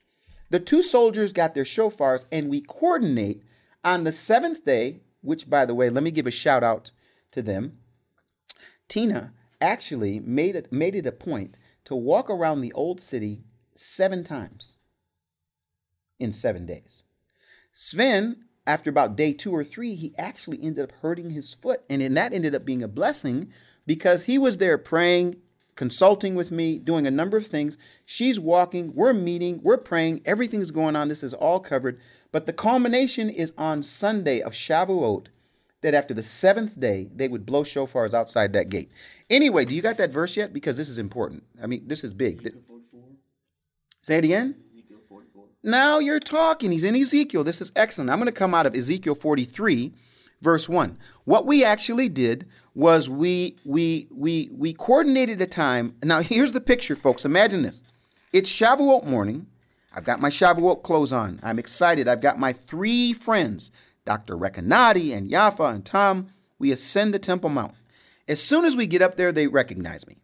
The 0.51 0.61
two 0.61 0.83
soldiers 0.83 1.33
got 1.33 1.55
their 1.55 1.65
shofars, 1.65 2.27
and 2.33 2.51
we 2.51 2.61
coordinate 2.61 3.43
on 3.85 4.05
the 4.05 4.13
seventh 4.13 4.65
day. 4.65 5.01
Which, 5.21 5.49
by 5.49 5.65
the 5.65 5.75
way, 5.75 5.91
let 5.91 6.03
me 6.03 6.11
give 6.11 6.27
a 6.27 6.31
shout 6.31 6.63
out 6.63 6.91
to 7.33 7.43
them. 7.43 7.79
Tina 8.89 9.33
actually 9.61 10.21
made 10.21 10.57
it 10.57 10.73
made 10.73 10.95
it 10.95 11.07
a 11.07 11.13
point 11.13 11.59
to 11.85 11.95
walk 11.95 12.31
around 12.31 12.61
the 12.61 12.73
old 12.73 13.01
city 13.01 13.43
seven 13.75 14.25
times 14.25 14.77
in 16.19 16.33
seven 16.33 16.67
days. 16.67 17.05
Sven, 17.73 18.45
after 18.67 18.91
about 18.91 19.17
day 19.17 19.33
two 19.33 19.53
or 19.53 19.65
three, 19.65 19.95
he 19.95 20.15
actually 20.19 20.63
ended 20.63 20.85
up 20.85 20.93
hurting 21.01 21.31
his 21.31 21.55
foot. 21.55 21.83
And 21.89 22.03
then 22.03 22.15
that 22.15 22.35
ended 22.35 22.55
up 22.55 22.65
being 22.65 22.83
a 22.83 22.89
blessing 22.89 23.53
because 23.87 24.25
he 24.25 24.37
was 24.37 24.59
there 24.59 24.77
praying, 24.77 25.37
consulting 25.75 26.35
with 26.35 26.51
me, 26.51 26.79
doing 26.79 27.07
a 27.07 27.11
number 27.11 27.37
of 27.37 27.47
things. 27.47 27.79
She's 28.05 28.39
walking, 28.39 28.95
we're 28.95 29.15
meeting, 29.15 29.61
we're 29.63 29.79
praying, 29.79 30.23
everything's 30.27 30.71
going 30.71 30.97
on. 30.97 31.09
This 31.09 31.23
is 31.23 31.33
all 31.33 31.61
covered. 31.61 31.99
But 32.31 32.47
the 32.47 32.53
culmination 32.53 33.31
is 33.31 33.55
on 33.57 33.83
Sunday 33.83 34.41
of 34.41 34.53
Shavuot, 34.53 35.29
that 35.81 35.95
after 35.95 36.15
the 36.15 36.23
seventh 36.23 36.79
day, 36.79 37.09
they 37.15 37.29
would 37.29 37.47
blow 37.47 37.63
shofars 37.63 38.15
outside 38.15 38.53
that 38.53 38.69
gate. 38.69 38.91
Anyway, 39.31 39.65
do 39.65 39.75
you 39.75 39.83
got 39.83 39.99
that 39.99 40.11
verse 40.11 40.37
yet? 40.37 40.53
Because 40.53 40.77
this 40.77 40.89
is 40.89 40.99
important. 40.99 41.45
I 41.63 41.67
mean, 41.67 41.85
this 41.87 42.03
is 42.03 42.13
big. 42.13 42.53
Say 44.03 44.19
it 44.19 44.25
again. 44.25 44.57
Now 45.63 45.99
you're 45.99 46.21
talking. 46.21 46.71
He's 46.73 46.85
in 46.85 46.97
Ezekiel. 46.97 47.45
This 47.45 47.61
is 47.61 47.73
excellent. 47.77 48.11
I'm 48.11 48.19
going 48.19 48.27
to 48.27 48.33
come 48.33 48.55
out 48.55 48.67
of 48.67 48.75
Ezekiel 48.75 49.15
43, 49.15 49.93
verse 50.41 50.69
1. 50.69 50.97
What 51.25 51.47
we 51.47 51.65
actually 51.65 52.09
did 52.09 52.47
was 52.75 53.11
we 53.11 53.57
we 53.65 54.07
we 54.11 54.51
we 54.53 54.73
coordinated 54.73 55.43
a 55.43 55.47
time. 55.47 55.97
Now 56.03 56.21
here's 56.23 56.53
the 56.53 56.61
picture, 56.61 56.97
folks. 56.97 57.25
Imagine 57.25 57.63
this. 57.63 57.83
It's 58.33 58.51
Shavuot 58.51 59.05
morning. 59.05 59.47
I've 59.95 60.05
got 60.05 60.21
my 60.21 60.31
Shavuot 60.31 60.83
clothes 60.83 61.13
on. 61.13 61.41
I'm 61.43 61.59
excited. 61.59 62.09
I've 62.09 62.21
got 62.21 62.39
my 62.39 62.53
three 62.53 63.13
friends, 63.13 63.71
Dr. 64.09 64.39
Recanati 64.39 65.15
and 65.15 65.31
Yafa 65.31 65.75
and 65.75 65.85
Tom. 65.85 66.31
We 66.59 66.73
ascend 66.73 67.13
the 67.13 67.19
Temple 67.19 67.51
Mount. 67.51 67.75
As 68.27 68.41
soon 68.41 68.65
as 68.65 68.75
we 68.75 68.87
get 68.87 69.03
up 69.03 69.17
there, 69.17 69.33
they 69.33 69.49
recognize 69.49 70.07
me. 70.07 70.17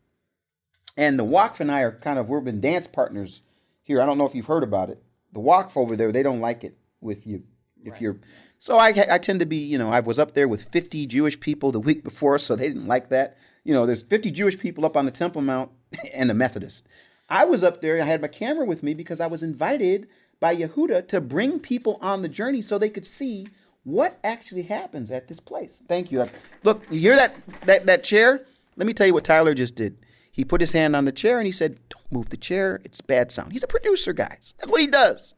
And 0.96 1.18
the 1.18 1.24
Wakf 1.24 1.60
and 1.60 1.70
I 1.70 1.82
are 1.82 1.92
kind 1.92 2.18
of, 2.18 2.30
we've 2.30 2.42
been 2.42 2.62
dance 2.62 2.86
partners 2.86 3.42
here. 3.82 4.00
I 4.00 4.06
don't 4.06 4.16
know 4.16 4.24
if 4.24 4.34
you've 4.34 4.46
heard 4.46 4.62
about 4.62 4.88
it. 4.88 5.02
The 5.34 5.40
Wakf 5.40 5.76
over 5.76 5.96
there, 5.96 6.12
they 6.12 6.22
don't 6.22 6.40
like 6.40 6.64
it 6.64 6.78
with 7.02 7.26
you. 7.26 7.42
If 7.84 7.92
Right. 7.92 8.00
you're, 8.00 8.16
so 8.58 8.78
I, 8.78 8.94
I 9.10 9.18
tend 9.18 9.40
to 9.40 9.46
be, 9.46 9.58
you 9.58 9.76
know, 9.76 9.90
I 9.90 10.00
was 10.00 10.18
up 10.18 10.32
there 10.32 10.48
with 10.48 10.62
50 10.62 11.06
Jewish 11.06 11.38
people 11.38 11.70
the 11.70 11.78
week 11.78 12.02
before, 12.02 12.38
so 12.38 12.56
they 12.56 12.68
didn't 12.68 12.86
like 12.86 13.10
that. 13.10 13.36
You 13.64 13.74
know, 13.74 13.84
there's 13.84 14.02
50 14.02 14.30
Jewish 14.30 14.58
people 14.58 14.86
up 14.86 14.96
on 14.96 15.04
the 15.04 15.10
Temple 15.10 15.42
Mount 15.42 15.70
and 16.14 16.30
a 16.30 16.34
Methodist. 16.34 16.86
I 17.28 17.44
was 17.44 17.62
up 17.62 17.82
there, 17.82 18.00
I 18.00 18.06
had 18.06 18.22
my 18.22 18.28
camera 18.28 18.64
with 18.64 18.82
me 18.82 18.94
because 18.94 19.20
I 19.20 19.26
was 19.26 19.42
invited 19.42 20.08
by 20.40 20.56
Yehuda 20.56 21.06
to 21.08 21.20
bring 21.20 21.60
people 21.60 21.98
on 22.00 22.22
the 22.22 22.28
journey 22.30 22.62
so 22.62 22.78
they 22.78 22.88
could 22.88 23.04
see 23.04 23.46
what 23.84 24.18
actually 24.24 24.62
happens 24.62 25.10
at 25.10 25.28
this 25.28 25.40
place. 25.40 25.82
Thank 25.88 26.10
you. 26.10 26.26
Look, 26.62 26.82
you 26.90 27.00
hear 27.00 27.16
that 27.16 27.34
that 27.66 27.86
that 27.86 28.04
chair? 28.04 28.44
Let 28.76 28.86
me 28.86 28.92
tell 28.92 29.06
you 29.06 29.14
what 29.14 29.24
Tyler 29.24 29.54
just 29.54 29.76
did. 29.76 29.96
He 30.32 30.44
put 30.44 30.60
his 30.60 30.72
hand 30.72 30.96
on 30.96 31.04
the 31.04 31.12
chair 31.12 31.38
and 31.38 31.46
he 31.46 31.52
said, 31.52 31.78
"Don't 31.88 32.12
move 32.12 32.30
the 32.30 32.36
chair. 32.36 32.80
It's 32.84 33.00
bad 33.00 33.30
sound." 33.30 33.52
He's 33.52 33.62
a 33.62 33.68
producer, 33.68 34.12
guys. 34.12 34.54
That's 34.58 34.70
what 34.70 34.80
he 34.80 34.88
does. 34.88 35.34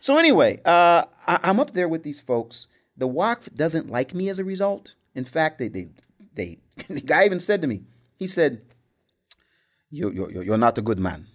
So 0.00 0.18
anyway, 0.18 0.60
uh, 0.66 1.04
I, 1.26 1.38
I'm 1.42 1.58
up 1.58 1.72
there 1.72 1.88
with 1.88 2.02
these 2.02 2.20
folks. 2.20 2.66
The 2.96 3.08
Wakf 3.08 3.48
doesn't 3.54 3.90
like 3.90 4.14
me 4.14 4.28
as 4.28 4.38
a 4.38 4.44
result. 4.44 4.94
In 5.14 5.24
fact, 5.24 5.58
they 5.58 5.68
they 5.68 5.88
they 6.34 6.58
the 6.88 7.00
guy 7.00 7.24
even 7.24 7.40
said 7.40 7.62
to 7.62 7.68
me, 7.68 7.84
he 8.16 8.26
said, 8.26 8.62
you, 9.90 10.10
you, 10.10 10.42
you're 10.42 10.58
not 10.58 10.76
a 10.76 10.82
good 10.82 10.98
man. 10.98 11.26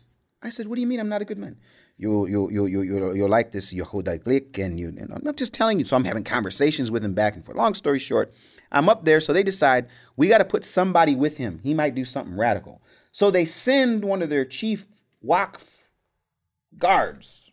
I 0.42 0.50
said, 0.50 0.68
what 0.68 0.76
do 0.76 0.82
you 0.82 0.88
mean 0.88 1.00
I'm 1.00 1.10
not 1.10 1.22
a 1.22 1.26
good 1.26 1.38
man? 1.38 1.58
You, 1.98 2.28
you, 2.28 2.50
you, 2.50 2.66
you, 2.66 2.82
you, 2.82 3.14
you're 3.14 3.28
like 3.28 3.52
this 3.52 3.74
Yehuda 3.74 4.24
Glick, 4.24 4.58
and 4.58 4.80
you, 4.80 4.88
and 4.88 5.12
I'm 5.12 5.36
just 5.36 5.54
telling 5.54 5.80
you. 5.80 5.86
So 5.86 5.98
I'm 5.98 6.06
having 6.06 6.24
conversations 6.24 6.90
with 6.90 7.04
him 7.04 7.14
back 7.14 7.36
and 7.36 7.46
forth. 7.46 7.58
Long 7.58 7.74
story 7.74 8.00
short, 8.00 8.34
I'm 8.72 8.88
up 8.88 9.04
there, 9.04 9.20
so 9.20 9.34
they 9.34 9.44
decide 9.44 9.88
we 10.16 10.30
got 10.30 10.38
to 10.38 10.46
put 10.46 10.64
somebody 10.64 11.14
with 11.14 11.38
him. 11.38 11.60
He 11.62 11.74
might 11.74 11.96
do 11.96 12.06
something 12.06 12.38
radical. 12.38 12.82
So 13.12 13.30
they 13.32 13.44
send 13.44 14.06
one 14.06 14.22
of 14.22 14.30
their 14.30 14.46
chief 14.46 14.88
Wakf 15.22 15.80
guards 16.78 17.52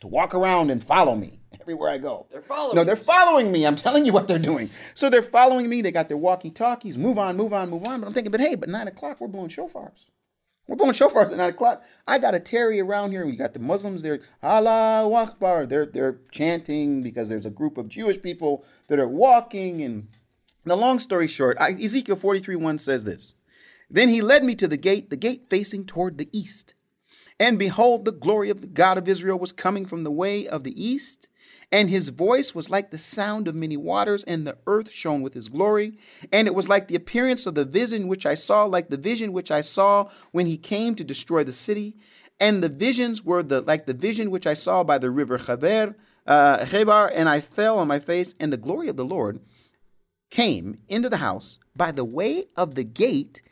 to 0.00 0.06
walk 0.06 0.34
around 0.34 0.70
and 0.70 0.84
follow 0.84 1.16
me 1.16 1.40
everywhere 1.60 1.90
I 1.90 1.98
go. 1.98 2.26
They're 2.30 2.42
following 2.42 2.76
No, 2.76 2.84
they're 2.84 2.94
following 2.94 3.50
me. 3.50 3.66
I'm 3.66 3.76
telling 3.86 4.04
you 4.04 4.12
what 4.12 4.28
they're 4.28 4.38
doing. 4.38 4.70
So 4.94 5.10
they're 5.10 5.22
following 5.22 5.68
me. 5.68 5.82
They 5.82 5.90
got 5.90 6.06
their 6.06 6.16
walkie 6.16 6.50
talkies. 6.50 6.96
Move 6.96 7.18
on, 7.18 7.36
move 7.36 7.52
on, 7.52 7.70
move 7.70 7.86
on. 7.86 8.00
But 8.00 8.06
I'm 8.06 8.12
thinking, 8.12 8.30
but 8.30 8.40
hey, 8.40 8.54
but 8.54 8.68
nine 8.68 8.86
o'clock, 8.86 9.20
we're 9.20 9.26
blowing 9.26 9.50
shofars. 9.50 10.10
We're 10.70 10.76
blowing 10.76 10.92
shofars 10.92 11.32
at 11.32 11.36
nine 11.36 11.50
o'clock. 11.50 11.82
I 12.06 12.18
got 12.18 12.36
a 12.36 12.38
Terry 12.38 12.78
around 12.78 13.10
here. 13.10 13.22
And 13.22 13.30
we 13.30 13.36
got 13.36 13.54
the 13.54 13.58
Muslims. 13.58 14.02
They're 14.02 14.20
Allah 14.40 15.12
Akbar. 15.12 15.66
They're 15.66 15.84
they're 15.84 16.20
chanting 16.30 17.02
because 17.02 17.28
there's 17.28 17.44
a 17.44 17.50
group 17.50 17.76
of 17.76 17.88
Jewish 17.88 18.22
people 18.22 18.64
that 18.86 19.00
are 19.00 19.08
walking. 19.08 19.82
And 19.82 20.06
the 20.64 20.76
long 20.76 21.00
story 21.00 21.26
short, 21.26 21.56
I, 21.58 21.72
Ezekiel 21.72 22.14
43 22.14 22.54
1 22.54 22.78
says 22.78 23.02
this. 23.02 23.34
Then 23.90 24.10
he 24.10 24.22
led 24.22 24.44
me 24.44 24.54
to 24.54 24.68
the 24.68 24.76
gate, 24.76 25.10
the 25.10 25.16
gate 25.16 25.46
facing 25.50 25.86
toward 25.86 26.18
the 26.18 26.28
east. 26.30 26.74
And 27.40 27.58
behold, 27.58 28.04
the 28.04 28.12
glory 28.12 28.48
of 28.48 28.60
the 28.60 28.68
God 28.68 28.96
of 28.96 29.08
Israel 29.08 29.40
was 29.40 29.50
coming 29.50 29.86
from 29.86 30.04
the 30.04 30.12
way 30.12 30.46
of 30.46 30.62
the 30.62 30.80
east. 30.80 31.26
And 31.72 31.88
his 31.88 32.08
voice 32.08 32.54
was 32.54 32.68
like 32.68 32.90
the 32.90 32.98
sound 32.98 33.46
of 33.46 33.54
many 33.54 33.76
waters, 33.76 34.24
and 34.24 34.46
the 34.46 34.58
earth 34.66 34.90
shone 34.90 35.22
with 35.22 35.34
his 35.34 35.48
glory. 35.48 35.98
And 36.32 36.48
it 36.48 36.54
was 36.54 36.68
like 36.68 36.88
the 36.88 36.96
appearance 36.96 37.46
of 37.46 37.54
the 37.54 37.64
vision 37.64 38.08
which 38.08 38.26
I 38.26 38.34
saw, 38.34 38.64
like 38.64 38.88
the 38.88 38.96
vision 38.96 39.32
which 39.32 39.50
I 39.50 39.60
saw 39.60 40.10
when 40.32 40.46
he 40.46 40.56
came 40.56 40.94
to 40.96 41.04
destroy 41.04 41.44
the 41.44 41.52
city. 41.52 41.96
And 42.40 42.62
the 42.64 42.68
visions 42.68 43.24
were 43.24 43.42
the 43.42 43.60
like 43.60 43.86
the 43.86 43.94
vision 43.94 44.30
which 44.30 44.46
I 44.46 44.54
saw 44.54 44.82
by 44.82 44.98
the 44.98 45.10
river 45.10 45.38
Chaver, 45.38 45.94
uh, 46.26 47.08
and 47.14 47.28
I 47.28 47.40
fell 47.40 47.78
on 47.78 47.86
my 47.86 47.98
face, 47.98 48.34
and 48.40 48.52
the 48.52 48.56
glory 48.56 48.88
of 48.88 48.96
the 48.96 49.04
Lord 49.04 49.40
came 50.30 50.78
into 50.88 51.08
the 51.08 51.18
house 51.18 51.58
by 51.76 51.92
the 51.92 52.04
way 52.04 52.46
of 52.56 52.74
the 52.74 52.84
gate 52.84 53.42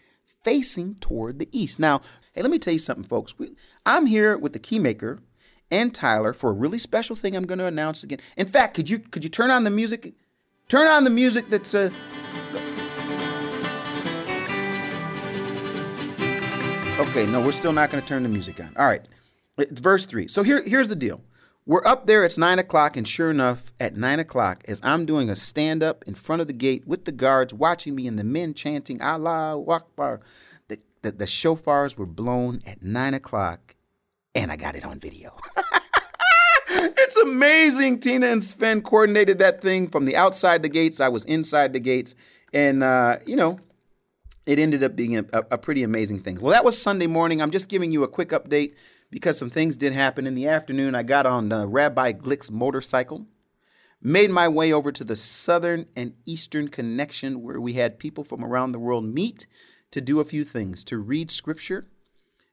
facing 0.43 0.95
toward 0.97 1.39
the 1.39 1.49
east. 1.53 1.79
Now, 1.79 2.01
hey, 2.33 2.43
let 2.43 2.51
me 2.51 2.59
tell 2.59 2.73
you 2.73 2.79
something, 2.79 3.05
folks. 3.05 3.39
We, 3.39 3.57
I'm 3.85 4.07
here 4.07 4.39
with 4.39 4.53
the 4.53 4.59
keymaker 4.59 5.19
and 5.71 5.95
Tyler 5.95 6.33
for 6.33 6.51
a 6.51 6.53
really 6.53 6.79
special 6.79 7.17
thing 7.17 7.35
I'm 7.37 7.47
going 7.47 7.59
to 7.59 7.67
announce 7.67 8.03
again. 8.03 8.21
In 8.37 8.47
fact, 8.47 8.75
could 8.75 8.89
you 8.89 8.99
could 8.99 9.25
you 9.25 9.31
turn 9.31 9.51
on 9.51 9.65
the 9.65 9.71
music? 9.71 10.15
Turn 10.69 10.87
on 10.87 11.05
the 11.05 11.11
music 11.11 11.49
that's 11.51 11.75
uh 11.75 11.91
Okay, 16.99 17.27
no, 17.27 17.41
we're 17.41 17.53
still 17.53 17.73
not 17.73 17.93
going 17.93 18.03
to 18.03 18.09
turn 18.09 18.25
the 18.25 18.29
music 18.29 18.59
on. 18.59 18.75
All 18.77 18.85
right, 18.85 19.09
it's 19.57 19.79
verse 19.81 20.05
three. 20.05 20.27
So 20.27 20.43
here, 20.43 20.63
here's 20.65 20.89
the 20.89 20.97
deal. 20.97 21.23
We're 21.65 21.87
up 21.87 22.07
there. 22.07 22.25
It's 22.25 22.39
nine 22.39 22.59
o'clock, 22.59 22.97
and 22.97 23.07
sure 23.07 23.31
enough, 23.31 23.73
at 23.79 23.97
nine 23.97 24.19
o'clock, 24.19 24.65
as 24.67 24.81
I'm 24.83 25.07
doing 25.07 25.31
a 25.31 25.37
stand 25.37 25.83
up 25.83 26.03
in 26.09 26.15
front 26.15 26.41
of 26.41 26.49
the 26.49 26.53
gate 26.55 26.89
with 26.89 27.05
the 27.05 27.13
guards 27.13 27.55
watching 27.55 27.95
me 27.95 28.09
and 28.09 28.19
the 28.19 28.25
men 28.25 28.53
chanting 28.53 29.01
Allah 29.01 29.63
Akbar, 29.63 30.21
the, 30.69 30.81
the, 31.03 31.13
the 31.13 31.25
shofars 31.27 31.97
were 31.97 32.07
blown 32.07 32.63
at 32.67 32.83
nine 32.83 33.15
o'clock, 33.15 33.77
and 34.35 34.53
I 34.53 34.57
got 34.57 34.77
it 34.77 34.85
on 34.85 34.99
video. 34.99 35.37
it's 36.69 37.17
amazing. 37.17 38.01
Tina 38.01 38.27
and 38.27 38.43
Sven 38.43 38.83
coordinated 38.83 39.39
that 39.39 39.61
thing 39.61 39.89
from 39.89 40.05
the 40.05 40.17
outside 40.17 40.63
the 40.63 40.69
gates. 40.69 41.01
I 41.01 41.09
was 41.09 41.25
inside 41.25 41.73
the 41.73 41.81
gates, 41.81 42.15
and 42.53 42.83
uh, 42.83 43.17
you 43.27 43.37
know, 43.37 43.59
it 44.47 44.59
ended 44.59 44.83
up 44.83 44.97
being 44.97 45.19
a, 45.19 45.25
a, 45.33 45.59
pretty 45.59 45.83
amazing 45.83 46.21
thing. 46.21 46.41
Well, 46.41 46.53
that 46.53 46.65
was 46.65 46.81
Sunday 46.81 47.07
morning. 47.07 47.43
I'm 47.43 47.51
just 47.51 47.69
giving 47.69 47.93
you 47.93 48.03
a 48.03 48.09
quick 48.09 48.31
update 48.31 48.75
because 49.11 49.39
some 49.39 49.51
things 49.51 49.77
did 49.77 49.93
happen 49.93 50.27
in 50.27 50.35
the 50.35 50.49
afternoon. 50.49 50.95
I 50.95 51.03
got 51.03 51.27
on 51.27 51.53
uh, 51.53 51.67
Rabbi 51.67 52.13
Glick's 52.13 52.51
motorcycle, 52.51 53.27
made 54.01 54.31
my 54.31 54.49
way 54.49 54.73
over 54.73 54.93
to 54.93 55.05
the 55.05 55.17
southern 55.17 55.87
and 55.97 56.15
eastern 56.25 56.69
connection 56.69 57.43
where 57.43 57.61
we 57.61 57.75
had 57.75 57.99
people 57.99 58.25
from 58.25 58.45
around 58.45 58.73
the 58.73 58.79
world 58.79 59.05
meet 59.05 59.47
to 59.91 60.01
do 60.01 60.21
a 60.21 60.25
few 60.25 60.45
things 60.45 60.85
to 60.85 60.99
read 60.99 61.31
scripture, 61.31 61.87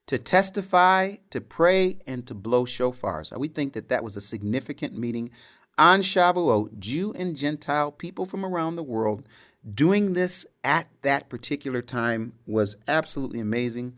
to 0.07 0.17
testify, 0.17 1.15
to 1.31 1.41
pray, 1.41 1.97
and 2.05 2.27
to 2.27 2.33
blow 2.33 2.65
shofars. 2.65 3.35
We 3.37 3.47
think 3.47 3.73
that 3.73 3.89
that 3.89 4.03
was 4.03 4.15
a 4.15 4.21
significant 4.21 4.97
meeting 4.97 5.31
on 5.77 6.01
Shavuot, 6.01 6.79
Jew 6.79 7.11
and 7.13 7.35
Gentile 7.35 7.91
people 7.91 8.25
from 8.25 8.45
around 8.45 8.75
the 8.75 8.83
world 8.83 9.27
doing 9.73 10.13
this 10.13 10.45
at 10.63 10.87
that 11.01 11.29
particular 11.29 11.81
time 11.81 12.33
was 12.45 12.75
absolutely 12.87 13.39
amazing. 13.39 13.95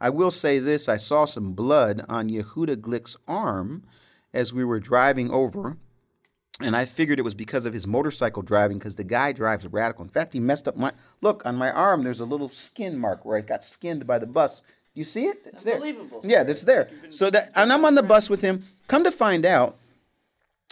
I 0.00 0.10
will 0.10 0.30
say 0.30 0.58
this 0.58 0.88
I 0.88 0.96
saw 0.96 1.24
some 1.24 1.54
blood 1.54 2.04
on 2.08 2.28
Yehuda 2.28 2.76
Glick's 2.76 3.16
arm 3.26 3.84
as 4.32 4.52
we 4.52 4.64
were 4.64 4.80
driving 4.80 5.30
over. 5.30 5.76
And 6.60 6.76
I 6.76 6.86
figured 6.86 7.20
it 7.20 7.24
was 7.24 7.34
because 7.34 7.66
of 7.66 7.72
his 7.72 7.86
motorcycle 7.86 8.42
driving, 8.42 8.78
because 8.78 8.96
the 8.96 9.04
guy 9.04 9.30
drives 9.30 9.64
a 9.64 9.68
radical. 9.68 10.04
In 10.04 10.10
fact, 10.10 10.32
he 10.32 10.40
messed 10.40 10.66
up 10.66 10.76
my 10.76 10.92
look 11.20 11.42
on 11.46 11.54
my 11.54 11.70
arm. 11.70 12.02
There's 12.02 12.18
a 12.18 12.24
little 12.24 12.48
skin 12.48 12.98
mark 12.98 13.24
where 13.24 13.38
I 13.38 13.42
got 13.42 13.62
skinned 13.62 14.08
by 14.08 14.18
the 14.18 14.26
bus. 14.26 14.62
You 14.94 15.04
see 15.04 15.26
it? 15.26 15.42
It's 15.46 15.62
there. 15.62 15.74
unbelievable, 15.74 16.20
Yeah, 16.24 16.44
that's 16.44 16.62
there. 16.62 16.90
So 17.10 17.30
that, 17.30 17.50
and 17.54 17.72
I'm 17.72 17.84
on 17.84 17.94
the 17.94 18.02
bus 18.02 18.28
with 18.28 18.40
him. 18.40 18.64
Come 18.88 19.04
to 19.04 19.12
find 19.12 19.46
out, 19.46 19.76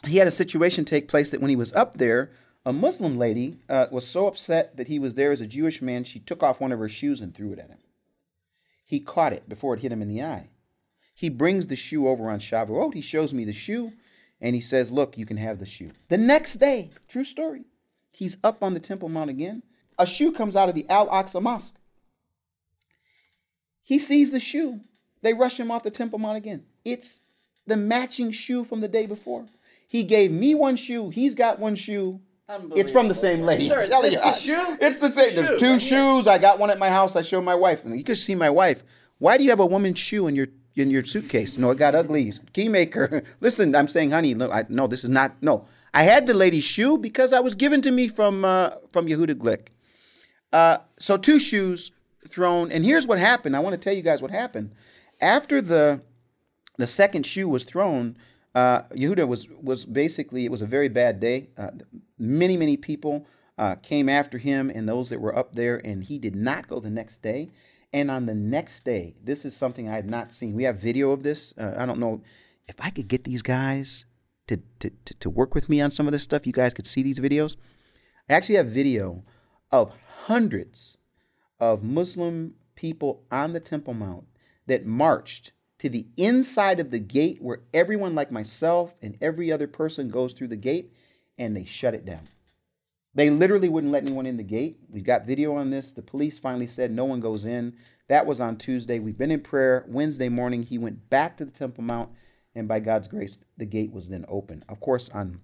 he 0.05 0.17
had 0.17 0.27
a 0.27 0.33
situation 0.33 0.85
take 0.85 1.09
place 1.09 1.31
that 1.31 1.41
when 1.41 1.51
he 1.51 1.57
was 1.57 1.73
up 1.73 1.95
there 1.95 2.31
A 2.67 2.73
Muslim 2.73 3.17
lady 3.17 3.59
uh, 3.69 3.87
was 3.93 4.05
so 4.05 4.27
upset 4.27 4.77
that 4.77 4.89
he 4.89 4.99
was 4.99 5.15
there 5.15 5.31
as 5.31 5.41
a 5.41 5.47
Jewish 5.47 5.81
man, 5.81 6.03
she 6.03 6.19
took 6.19 6.43
off 6.43 6.61
one 6.61 6.73
of 6.73 6.81
her 6.81 6.89
shoes 6.89 7.21
and 7.21 7.33
threw 7.33 7.53
it 7.53 7.61
at 7.61 7.69
him. 7.71 7.79
He 8.85 8.99
caught 8.99 9.33
it 9.33 9.49
before 9.49 9.75
it 9.75 9.81
hit 9.81 9.93
him 9.93 10.03
in 10.03 10.09
the 10.09 10.23
eye. 10.23 10.49
He 11.15 11.29
brings 11.29 11.69
the 11.69 11.77
shoe 11.77 12.09
over 12.09 12.29
on 12.29 12.41
Shavuot. 12.41 12.95
He 12.95 13.01
shows 13.01 13.33
me 13.33 13.45
the 13.45 13.53
shoe 13.53 13.93
and 14.41 14.57
he 14.57 14.61
says, 14.61 14.91
Look, 14.91 15.17
you 15.17 15.25
can 15.25 15.37
have 15.37 15.61
the 15.61 15.65
shoe. 15.65 15.93
The 16.09 16.19
next 16.19 16.55
day, 16.55 16.91
true 17.07 17.23
story, 17.23 17.67
he's 18.11 18.37
up 18.43 18.65
on 18.65 18.75
the 18.75 18.81
Temple 18.81 19.11
Mount 19.11 19.31
again. 19.31 19.63
A 19.97 20.07
shoe 20.07 20.33
comes 20.33 20.57
out 20.57 20.69
of 20.69 20.75
the 20.75 20.89
Al 20.89 21.07
Aqsa 21.07 21.41
Mosque. 21.41 21.77
He 23.87 24.01
sees 24.01 24.33
the 24.33 24.41
shoe. 24.41 24.81
They 25.23 25.33
rush 25.33 25.59
him 25.59 25.71
off 25.71 25.85
the 25.85 25.93
Temple 25.93 26.19
Mount 26.19 26.37
again. 26.37 26.65
It's 26.85 27.23
the 27.69 27.77
matching 27.77 28.33
shoe 28.33 28.65
from 28.65 28.81
the 28.81 28.89
day 28.89 29.07
before. 29.07 29.47
He 29.87 30.03
gave 30.03 30.33
me 30.33 30.57
one 30.57 30.75
shoe. 30.75 31.09
He's 31.11 31.37
got 31.37 31.61
one 31.61 31.77
shoe. 31.77 32.21
It's 32.75 32.91
from 32.91 33.07
the 33.07 33.15
same 33.15 33.43
lady. 33.43 33.69
Sir, 33.69 33.87
Telling 33.87 34.13
it's 34.13 34.25
you, 34.25 34.33
the 34.33 34.39
shoe? 34.39 34.77
It's 34.81 34.99
the 34.99 35.11
same. 35.11 35.37
There's 35.37 35.61
two 35.61 35.73
right 35.73 35.81
here. 35.81 36.01
shoes. 36.01 36.27
I 36.27 36.39
got 36.39 36.59
one 36.59 36.71
at 36.71 36.81
my 36.81 36.91
house. 36.91 37.15
I 37.15 37.23
showed 37.23 37.43
my 37.43 37.55
wife. 37.55 37.85
And 37.85 37.97
you 37.97 38.03
can 38.05 38.17
see 38.17 38.35
my 38.35 38.51
wife. 38.51 38.83
Why 39.19 39.39
do 39.39 39.45
you 39.45 39.51
have 39.51 39.61
a 39.61 39.67
woman's 39.67 40.01
shoe 40.01 40.27
in 40.27 40.35
your 40.35 40.49
in 40.75 40.91
your 40.91 41.05
suitcase? 41.05 41.57
No, 41.57 41.71
it 41.71 41.79
got 41.79 41.95
ugly. 41.95 42.33
Keymaker. 42.55 43.25
Listen, 43.41 43.75
I'm 43.77 43.89
saying, 43.89 44.11
honey, 44.11 44.35
no, 44.35 44.51
I, 44.51 44.65
no, 44.69 44.89
this 44.89 45.05
is 45.05 45.11
not. 45.11 45.41
No, 45.43 45.65
I 45.95 46.03
had 46.03 46.27
the 46.27 46.35
lady's 46.35 46.65
shoe 46.65 46.99
because 46.99 47.33
I 47.33 47.39
was 47.39 47.55
given 47.55 47.81
to 47.83 47.93
me 47.93 48.09
from 48.09 48.45
uh, 48.45 48.71
from 48.93 49.07
Yehuda 49.07 49.35
Glick. 49.37 49.69
Uh, 50.53 50.79
so 50.99 51.17
two 51.17 51.39
shoes 51.39 51.93
thrown, 52.27 52.71
and 52.71 52.85
here's 52.85 53.07
what 53.07 53.19
happened. 53.19 53.57
I 53.57 53.61
want 53.61 53.75
to 53.75 53.79
tell 53.79 53.95
you 53.95 54.03
guys 54.03 54.23
what 54.23 54.31
happened 54.31 54.73
after 55.21 55.61
the 55.61 56.03
the 56.79 56.87
second 56.87 57.25
shoe 57.25 57.49
was 57.49 57.65
thrown. 57.65 58.17
Uh, 58.55 58.83
Yehuda 58.95 59.27
was 59.27 59.49
was 59.49 59.87
basically 59.87 60.45
it 60.45 60.51
was 60.51 60.63
a 60.63 60.67
very 60.67 60.89
bad 60.89 61.21
day. 61.21 61.49
Uh, 61.57 61.71
many 62.19 62.57
many 62.57 62.77
people 62.77 63.27
uh, 63.59 63.77
came 63.77 64.09
after 64.09 64.39
him 64.39 64.71
and 64.75 64.89
those 64.89 65.09
that 65.11 65.21
were 65.21 65.37
up 65.37 65.55
there, 65.55 65.81
and 65.85 66.05
he 66.05 66.19
did 66.19 66.35
not 66.37 66.69
go 66.69 66.81
the 66.81 66.91
next 66.91 67.23
day. 67.23 67.51
And 67.93 68.11
on 68.11 68.27
the 68.27 68.35
next 68.35 68.85
day, 68.85 69.15
this 69.23 69.45
is 69.45 69.57
something 69.57 69.89
I 69.89 69.95
have 69.95 70.07
not 70.07 70.33
seen. 70.33 70.55
We 70.55 70.65
have 70.65 70.81
video 70.81 71.13
of 71.13 71.23
this. 71.23 71.55
Uh, 71.57 71.75
I 71.79 71.87
don't 71.87 72.01
know 72.01 72.23
if 72.67 72.75
I 72.79 72.91
could 72.91 73.09
get 73.09 73.25
these 73.25 73.43
guys 73.43 74.05
to, 74.49 74.59
to 74.81 74.91
to 74.91 75.15
to 75.15 75.31
work 75.31 75.55
with 75.55 75.69
me 75.69 75.81
on 75.81 75.91
some 75.91 76.07
of 76.07 76.13
this 76.13 76.23
stuff. 76.23 76.47
You 76.47 76.53
guys 76.53 76.75
could 76.75 76.87
see 76.87 77.03
these 77.03 77.21
videos. 77.21 77.57
I 78.29 78.35
actually 78.35 78.57
have 78.57 78.67
video 78.67 79.23
of 79.71 79.93
hundreds 80.25 80.97
of 81.61 81.83
Muslim 81.83 82.55
people 82.75 83.25
on 83.31 83.53
the 83.53 83.61
Temple 83.61 83.95
Mount 83.95 84.25
that 84.67 84.87
marched 84.87 85.53
to 85.79 85.89
the 85.89 86.07
inside 86.17 86.81
of 86.81 86.91
the 86.91 86.99
gate 86.99 87.39
where 87.41 87.61
everyone, 87.75 88.15
like 88.15 88.33
myself 88.33 88.95
and 89.03 89.17
every 89.21 89.53
other 89.53 89.67
person, 89.67 90.11
goes 90.11 90.33
through 90.33 90.49
the 90.49 90.57
gate 90.57 90.93
and 91.39 91.57
they 91.57 91.65
shut 91.65 91.95
it 91.95 92.05
down. 92.05 92.23
They 93.15 93.31
literally 93.31 93.71
wouldn't 93.71 93.93
let 93.93 94.03
anyone 94.03 94.27
in 94.27 94.37
the 94.37 94.43
gate. 94.43 94.79
We've 94.91 95.05
got 95.05 95.27
video 95.27 95.55
on 95.57 95.71
this. 95.71 95.93
The 95.93 96.03
police 96.03 96.39
finally 96.39 96.67
said 96.67 96.91
no 96.91 97.07
one 97.07 97.21
goes 97.21 97.47
in. 97.47 97.75
That 98.09 98.27
was 98.27 98.41
on 98.41 98.57
Tuesday. 98.57 98.99
We've 98.99 99.17
been 99.17 99.31
in 99.31 99.41
prayer. 99.41 99.85
Wednesday 99.89 100.29
morning, 100.29 100.63
he 100.63 100.77
went 100.77 101.09
back 101.09 101.37
to 101.39 101.47
the 101.47 101.51
Temple 101.51 101.85
Mount, 101.85 102.11
and 102.55 102.69
by 102.69 102.81
God's 102.81 103.09
grace, 103.09 103.39
the 103.57 103.65
gate 103.65 103.91
was 103.91 104.09
then 104.09 104.27
open. 104.29 104.65
Of 104.69 104.81
course, 104.81 105.09
on 105.09 105.41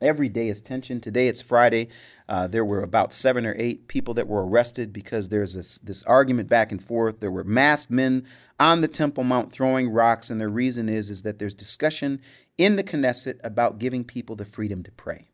Every 0.00 0.28
day 0.28 0.48
is 0.48 0.60
tension. 0.60 1.00
Today 1.00 1.26
it's 1.26 1.40
Friday. 1.40 1.88
Uh, 2.28 2.46
there 2.46 2.64
were 2.64 2.82
about 2.82 3.12
seven 3.12 3.46
or 3.46 3.54
eight 3.56 3.88
people 3.88 4.12
that 4.14 4.28
were 4.28 4.46
arrested 4.46 4.92
because 4.92 5.30
there's 5.30 5.54
this, 5.54 5.78
this 5.78 6.02
argument 6.02 6.50
back 6.50 6.70
and 6.70 6.82
forth. 6.82 7.20
There 7.20 7.30
were 7.30 7.44
masked 7.44 7.90
men 7.90 8.26
on 8.60 8.82
the 8.82 8.88
Temple 8.88 9.24
Mount 9.24 9.52
throwing 9.52 9.88
rocks, 9.88 10.28
and 10.28 10.40
the 10.40 10.48
reason 10.48 10.88
is 10.88 11.08
is 11.08 11.22
that 11.22 11.38
there's 11.38 11.54
discussion 11.54 12.20
in 12.58 12.76
the 12.76 12.84
Knesset 12.84 13.38
about 13.42 13.78
giving 13.78 14.04
people 14.04 14.36
the 14.36 14.44
freedom 14.44 14.82
to 14.82 14.90
pray. 14.92 15.28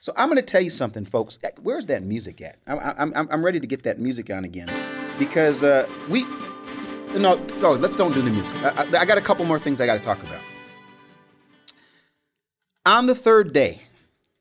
So 0.00 0.12
I'm 0.16 0.28
going 0.28 0.36
to 0.36 0.42
tell 0.42 0.60
you 0.60 0.70
something, 0.70 1.04
folks. 1.04 1.38
Where's 1.62 1.86
that 1.86 2.02
music 2.02 2.40
at? 2.40 2.58
I'm, 2.66 3.12
I'm, 3.14 3.28
I'm 3.30 3.44
ready 3.44 3.60
to 3.60 3.66
get 3.66 3.82
that 3.82 3.98
music 3.98 4.30
on 4.30 4.44
again 4.44 4.70
because 5.18 5.62
uh, 5.62 5.88
we. 6.08 6.24
No, 7.18 7.36
go. 7.60 7.72
Let's 7.72 7.96
don't 7.96 8.12
do 8.12 8.22
the 8.22 8.30
music. 8.30 8.54
I, 8.56 8.68
I, 8.68 9.00
I 9.00 9.04
got 9.04 9.18
a 9.18 9.22
couple 9.22 9.44
more 9.44 9.58
things 9.58 9.80
I 9.80 9.86
got 9.86 9.94
to 9.94 10.00
talk 10.00 10.22
about. 10.22 10.40
On 12.84 13.06
the 13.06 13.14
third 13.14 13.52
day, 13.52 13.82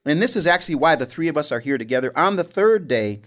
and 0.05 0.21
this 0.21 0.35
is 0.35 0.45
actually 0.45 0.75
why 0.75 0.95
the 0.95 1.05
three 1.05 1.27
of 1.27 1.37
us 1.37 1.51
are 1.51 1.59
here 1.59 1.77
together. 1.77 2.11
On 2.15 2.35
the 2.35 2.43
third 2.43 2.87
day, 2.87 3.21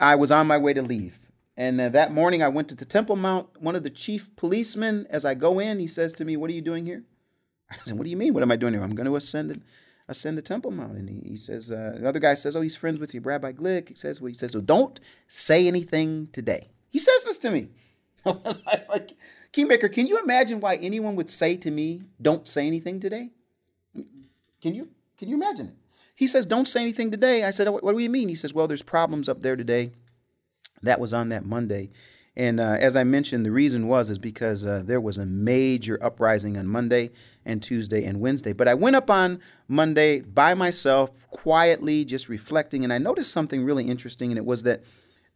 I 0.00 0.14
was 0.14 0.30
on 0.30 0.46
my 0.46 0.58
way 0.58 0.72
to 0.72 0.82
leave. 0.82 1.18
And 1.56 1.80
uh, 1.80 1.88
that 1.90 2.12
morning, 2.12 2.42
I 2.42 2.48
went 2.48 2.68
to 2.68 2.74
the 2.74 2.84
Temple 2.84 3.16
Mount. 3.16 3.48
One 3.60 3.76
of 3.76 3.84
the 3.84 3.90
chief 3.90 4.34
policemen, 4.34 5.06
as 5.10 5.24
I 5.24 5.34
go 5.34 5.60
in, 5.60 5.78
he 5.78 5.86
says 5.86 6.12
to 6.14 6.24
me, 6.24 6.36
What 6.36 6.50
are 6.50 6.54
you 6.54 6.62
doing 6.62 6.84
here? 6.84 7.04
I 7.70 7.76
said, 7.76 7.96
What 7.96 8.04
do 8.04 8.10
you 8.10 8.16
mean? 8.16 8.34
What 8.34 8.42
am 8.42 8.50
I 8.50 8.56
doing 8.56 8.72
here? 8.72 8.82
I'm 8.82 8.94
going 8.94 9.06
to 9.06 9.16
ascend 9.16 9.50
the, 9.50 9.60
ascend 10.08 10.36
the 10.36 10.42
Temple 10.42 10.72
Mount. 10.72 10.96
And 10.96 11.08
he, 11.08 11.30
he 11.30 11.36
says, 11.36 11.70
uh, 11.70 11.98
The 12.00 12.08
other 12.08 12.18
guy 12.18 12.34
says, 12.34 12.56
Oh, 12.56 12.60
he's 12.60 12.76
friends 12.76 12.98
with 12.98 13.14
you, 13.14 13.20
Rabbi 13.20 13.52
Glick. 13.52 13.90
He 13.90 13.94
says, 13.94 14.20
Well, 14.20 14.28
he 14.28 14.34
says, 14.34 14.52
So 14.52 14.60
don't 14.60 14.98
say 15.28 15.68
anything 15.68 16.28
today. 16.32 16.70
He 16.90 16.98
says 16.98 17.24
this 17.24 17.38
to 17.38 17.50
me. 17.50 17.68
Keymaker, 19.52 19.92
can 19.92 20.06
you 20.06 20.18
imagine 20.18 20.58
why 20.58 20.76
anyone 20.76 21.14
would 21.14 21.30
say 21.30 21.56
to 21.58 21.70
me, 21.70 22.02
Don't 22.20 22.48
say 22.48 22.66
anything 22.66 22.98
today? 22.98 23.30
Can 24.60 24.74
you? 24.74 24.88
Can 25.18 25.28
you 25.28 25.36
imagine 25.36 25.68
it? 25.68 25.74
He 26.14 26.26
says, 26.26 26.46
Don't 26.46 26.68
say 26.68 26.80
anything 26.82 27.10
today. 27.10 27.44
I 27.44 27.50
said, 27.50 27.68
What, 27.68 27.82
what 27.82 27.92
do 27.92 27.98
you 27.98 28.10
mean? 28.10 28.28
He 28.28 28.34
says, 28.34 28.54
Well, 28.54 28.68
there's 28.68 28.82
problems 28.82 29.28
up 29.28 29.42
there 29.42 29.56
today. 29.56 29.90
That 30.82 31.00
was 31.00 31.14
on 31.14 31.30
that 31.30 31.44
Monday. 31.44 31.90
And 32.36 32.58
uh, 32.58 32.76
as 32.80 32.96
I 32.96 33.04
mentioned, 33.04 33.46
the 33.46 33.52
reason 33.52 33.86
was 33.86 34.10
is 34.10 34.18
because 34.18 34.64
uh, 34.64 34.82
there 34.84 35.00
was 35.00 35.18
a 35.18 35.26
major 35.26 35.98
uprising 36.02 36.56
on 36.58 36.66
Monday 36.66 37.10
and 37.44 37.62
Tuesday 37.62 38.04
and 38.04 38.20
Wednesday. 38.20 38.52
But 38.52 38.66
I 38.66 38.74
went 38.74 38.96
up 38.96 39.08
on 39.08 39.40
Monday 39.68 40.20
by 40.20 40.54
myself, 40.54 41.28
quietly, 41.30 42.04
just 42.04 42.28
reflecting, 42.28 42.82
and 42.82 42.92
I 42.92 42.98
noticed 42.98 43.30
something 43.30 43.64
really 43.64 43.88
interesting, 43.88 44.30
and 44.30 44.38
it 44.38 44.44
was 44.44 44.64
that 44.64 44.82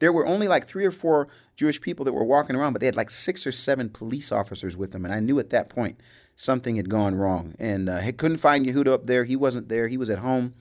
there 0.00 0.12
were 0.12 0.26
only 0.26 0.48
like 0.48 0.66
three 0.66 0.84
or 0.84 0.90
four 0.90 1.28
Jewish 1.54 1.80
people 1.80 2.04
that 2.04 2.12
were 2.12 2.24
walking 2.24 2.56
around, 2.56 2.72
but 2.72 2.80
they 2.80 2.86
had 2.86 2.96
like 2.96 3.10
six 3.10 3.46
or 3.46 3.52
seven 3.52 3.90
police 3.90 4.32
officers 4.32 4.76
with 4.76 4.90
them, 4.90 5.04
and 5.04 5.14
I 5.14 5.20
knew 5.20 5.38
at 5.38 5.50
that 5.50 5.70
point 5.70 6.00
something 6.34 6.76
had 6.76 6.90
gone 6.90 7.14
wrong. 7.14 7.54
And 7.60 7.88
uh, 7.88 7.94
I 7.94 8.10
couldn't 8.10 8.38
find 8.38 8.66
Yehuda 8.66 8.88
up 8.88 9.06
there; 9.06 9.24
he 9.24 9.36
wasn't 9.36 9.68
there; 9.68 9.86
he 9.86 9.96
was 9.96 10.10
at 10.10 10.18
home 10.18 10.54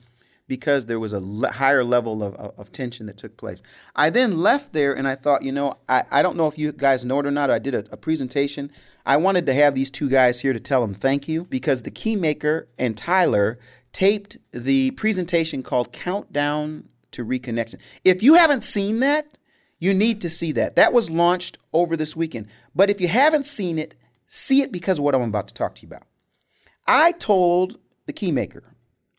because 0.48 0.86
there 0.86 0.98
was 0.98 1.12
a 1.12 1.20
le- 1.20 1.52
higher 1.52 1.84
level 1.84 2.22
of, 2.22 2.34
of, 2.34 2.58
of, 2.58 2.72
tension 2.72 3.06
that 3.06 3.18
took 3.18 3.36
place. 3.36 3.62
I 3.94 4.10
then 4.10 4.38
left 4.38 4.72
there 4.72 4.94
and 4.94 5.06
I 5.06 5.14
thought, 5.14 5.42
you 5.42 5.52
know, 5.52 5.74
I, 5.88 6.04
I 6.10 6.22
don't 6.22 6.36
know 6.36 6.48
if 6.48 6.58
you 6.58 6.72
guys 6.72 7.04
know 7.04 7.20
it 7.20 7.26
or 7.26 7.30
not. 7.30 7.50
I 7.50 7.58
did 7.58 7.74
a, 7.74 7.84
a 7.92 7.96
presentation. 7.96 8.72
I 9.06 9.18
wanted 9.18 9.46
to 9.46 9.54
have 9.54 9.74
these 9.74 9.90
two 9.90 10.08
guys 10.08 10.40
here 10.40 10.54
to 10.54 10.60
tell 10.60 10.80
them 10.80 10.94
thank 10.94 11.28
you 11.28 11.44
because 11.44 11.82
the 11.82 11.90
Keymaker 11.90 12.66
and 12.78 12.96
Tyler 12.96 13.58
taped 13.92 14.38
the 14.52 14.90
presentation 14.92 15.62
called 15.62 15.92
Countdown 15.92 16.88
to 17.12 17.24
Reconnection. 17.24 17.78
If 18.04 18.22
you 18.22 18.34
haven't 18.34 18.64
seen 18.64 19.00
that, 19.00 19.38
you 19.78 19.94
need 19.94 20.20
to 20.22 20.30
see 20.30 20.52
that. 20.52 20.76
That 20.76 20.92
was 20.92 21.10
launched 21.10 21.58
over 21.72 21.96
this 21.96 22.16
weekend. 22.16 22.48
But 22.74 22.90
if 22.90 23.00
you 23.00 23.08
haven't 23.08 23.44
seen 23.44 23.78
it, 23.78 23.96
see 24.26 24.62
it 24.62 24.72
because 24.72 24.98
of 24.98 25.04
what 25.04 25.14
I'm 25.14 25.22
about 25.22 25.48
to 25.48 25.54
talk 25.54 25.76
to 25.76 25.82
you 25.82 25.88
about. 25.88 26.02
I 26.86 27.12
told 27.12 27.78
the 28.06 28.12
Keymaker, 28.12 28.62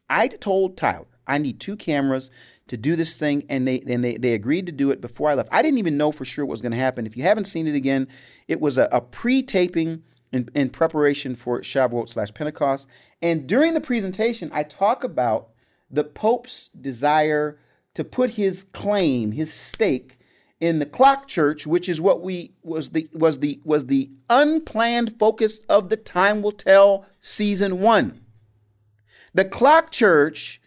I 0.09 0.27
told 0.27 0.75
Tyler, 0.75 1.05
I 1.29 1.37
need 1.37 1.59
two 1.59 1.77
cameras 1.77 2.31
to 2.67 2.75
do 2.75 2.95
this 2.95 3.17
thing, 3.17 3.45
and 3.49 3.67
they 3.67 3.79
and 3.87 4.03
they, 4.03 4.17
they 4.17 4.33
agreed 4.33 4.65
to 4.65 4.71
do 4.71 4.91
it 4.91 4.99
before 4.99 5.29
I 5.29 5.35
left. 5.35 5.49
I 5.51 5.61
didn't 5.61 5.79
even 5.79 5.97
know 5.97 6.11
for 6.11 6.25
sure 6.25 6.45
what 6.45 6.51
was 6.51 6.61
going 6.61 6.71
to 6.73 6.77
happen. 6.77 7.05
If 7.05 7.15
you 7.15 7.23
haven't 7.23 7.45
seen 7.45 7.67
it 7.67 7.75
again, 7.75 8.07
it 8.47 8.59
was 8.59 8.77
a, 8.77 8.89
a 8.91 8.99
pre-taping 8.99 10.03
in, 10.31 10.49
in 10.53 10.69
preparation 10.69 11.35
for 11.35 11.61
Shavuot 11.61 12.09
slash 12.09 12.33
Pentecost. 12.33 12.87
And 13.21 13.47
during 13.47 13.73
the 13.73 13.81
presentation, 13.81 14.49
I 14.53 14.63
talk 14.63 15.03
about 15.03 15.49
the 15.89 16.03
Pope's 16.03 16.67
desire 16.67 17.59
to 17.95 18.03
put 18.03 18.31
his 18.31 18.63
claim, 18.63 19.31
his 19.31 19.51
stake, 19.51 20.19
in 20.59 20.79
the 20.79 20.85
clock 20.85 21.27
church, 21.27 21.65
which 21.65 21.87
is 21.87 22.01
what 22.01 22.21
we 22.21 22.53
was 22.63 22.89
the 22.89 23.09
was 23.13 23.39
the 23.39 23.59
was 23.63 23.85
the 23.85 24.11
unplanned 24.29 25.17
focus 25.17 25.59
of 25.69 25.89
the 25.89 25.97
time 25.97 26.41
will 26.41 26.51
tell 26.51 27.05
season 27.21 27.79
one. 27.81 28.25
The 29.33 29.45
clock 29.45 29.91
church 29.91 30.59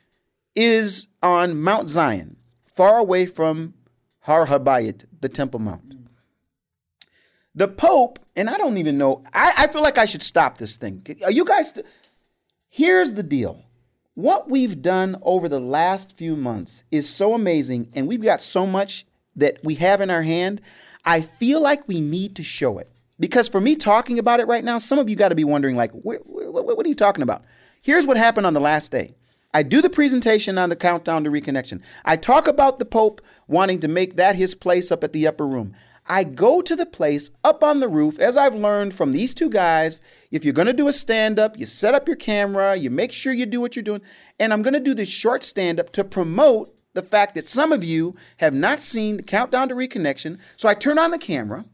is 0.54 1.08
on 1.22 1.60
Mount 1.60 1.90
Zion, 1.90 2.36
far 2.66 2.98
away 2.98 3.26
from 3.26 3.74
Har 4.20 4.46
Habayit, 4.46 5.04
the 5.20 5.28
Temple 5.28 5.60
Mount. 5.60 5.94
The 7.54 7.68
Pope, 7.68 8.18
and 8.34 8.48
I 8.48 8.56
don't 8.56 8.78
even 8.78 8.96
know, 8.96 9.22
I, 9.34 9.52
I 9.58 9.66
feel 9.66 9.82
like 9.82 9.98
I 9.98 10.06
should 10.06 10.22
stop 10.22 10.58
this 10.58 10.76
thing. 10.76 11.04
Are 11.24 11.30
you 11.30 11.44
guys, 11.44 11.78
here's 12.70 13.12
the 13.12 13.22
deal. 13.22 13.64
What 14.14 14.50
we've 14.50 14.80
done 14.80 15.16
over 15.22 15.48
the 15.48 15.60
last 15.60 16.16
few 16.16 16.36
months 16.36 16.84
is 16.90 17.08
so 17.08 17.34
amazing, 17.34 17.90
and 17.94 18.08
we've 18.08 18.22
got 18.22 18.42
so 18.42 18.66
much 18.66 19.06
that 19.36 19.58
we 19.64 19.74
have 19.76 20.00
in 20.00 20.10
our 20.10 20.22
hand. 20.22 20.60
I 21.04 21.22
feel 21.22 21.60
like 21.60 21.88
we 21.88 22.00
need 22.00 22.36
to 22.36 22.42
show 22.42 22.78
it. 22.78 22.90
Because 23.18 23.48
for 23.48 23.60
me 23.60 23.76
talking 23.76 24.18
about 24.18 24.40
it 24.40 24.46
right 24.46 24.64
now, 24.64 24.78
some 24.78 24.98
of 24.98 25.08
you 25.08 25.16
got 25.16 25.28
to 25.28 25.34
be 25.34 25.44
wondering, 25.44 25.76
like, 25.76 25.92
what, 25.92 26.26
what, 26.26 26.64
what 26.64 26.84
are 26.84 26.88
you 26.88 26.94
talking 26.94 27.22
about? 27.22 27.42
Here's 27.80 28.06
what 28.06 28.16
happened 28.16 28.46
on 28.46 28.54
the 28.54 28.60
last 28.60 28.90
day. 28.92 29.14
I 29.54 29.62
do 29.62 29.82
the 29.82 29.90
presentation 29.90 30.56
on 30.56 30.70
the 30.70 30.76
countdown 30.76 31.24
to 31.24 31.30
reconnection. 31.30 31.82
I 32.04 32.16
talk 32.16 32.46
about 32.46 32.78
the 32.78 32.86
Pope 32.86 33.20
wanting 33.46 33.80
to 33.80 33.88
make 33.88 34.16
that 34.16 34.36
his 34.36 34.54
place 34.54 34.90
up 34.90 35.04
at 35.04 35.12
the 35.12 35.26
upper 35.26 35.46
room. 35.46 35.74
I 36.06 36.24
go 36.24 36.62
to 36.62 36.74
the 36.74 36.86
place 36.86 37.30
up 37.44 37.62
on 37.62 37.80
the 37.80 37.88
roof, 37.88 38.18
as 38.18 38.36
I've 38.36 38.54
learned 38.54 38.94
from 38.94 39.12
these 39.12 39.34
two 39.34 39.50
guys. 39.50 40.00
If 40.30 40.44
you're 40.44 40.54
going 40.54 40.66
to 40.66 40.72
do 40.72 40.88
a 40.88 40.92
stand 40.92 41.38
up, 41.38 41.58
you 41.58 41.66
set 41.66 41.94
up 41.94 42.08
your 42.08 42.16
camera, 42.16 42.74
you 42.74 42.90
make 42.90 43.12
sure 43.12 43.32
you 43.32 43.46
do 43.46 43.60
what 43.60 43.76
you're 43.76 43.84
doing. 43.84 44.02
And 44.40 44.52
I'm 44.52 44.62
going 44.62 44.74
to 44.74 44.80
do 44.80 44.94
this 44.94 45.08
short 45.08 45.44
stand 45.44 45.78
up 45.78 45.92
to 45.92 46.02
promote 46.02 46.74
the 46.94 47.02
fact 47.02 47.34
that 47.34 47.46
some 47.46 47.72
of 47.72 47.84
you 47.84 48.16
have 48.38 48.54
not 48.54 48.80
seen 48.80 49.16
the 49.16 49.22
Countdown 49.22 49.68
to 49.68 49.74
Reconnection. 49.74 50.38
So 50.56 50.68
I 50.68 50.74
turn 50.74 50.98
on 50.98 51.10
the 51.10 51.18
camera 51.18 51.64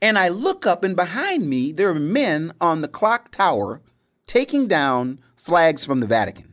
and 0.00 0.16
I 0.16 0.28
look 0.28 0.64
up, 0.64 0.84
and 0.84 0.94
behind 0.94 1.48
me, 1.48 1.72
there 1.72 1.90
are 1.90 1.94
men 1.94 2.52
on 2.60 2.82
the 2.82 2.88
clock 2.88 3.32
tower 3.32 3.80
taking 4.26 4.68
down 4.68 5.18
flags 5.36 5.84
from 5.84 5.98
the 5.98 6.06
Vatican. 6.06 6.47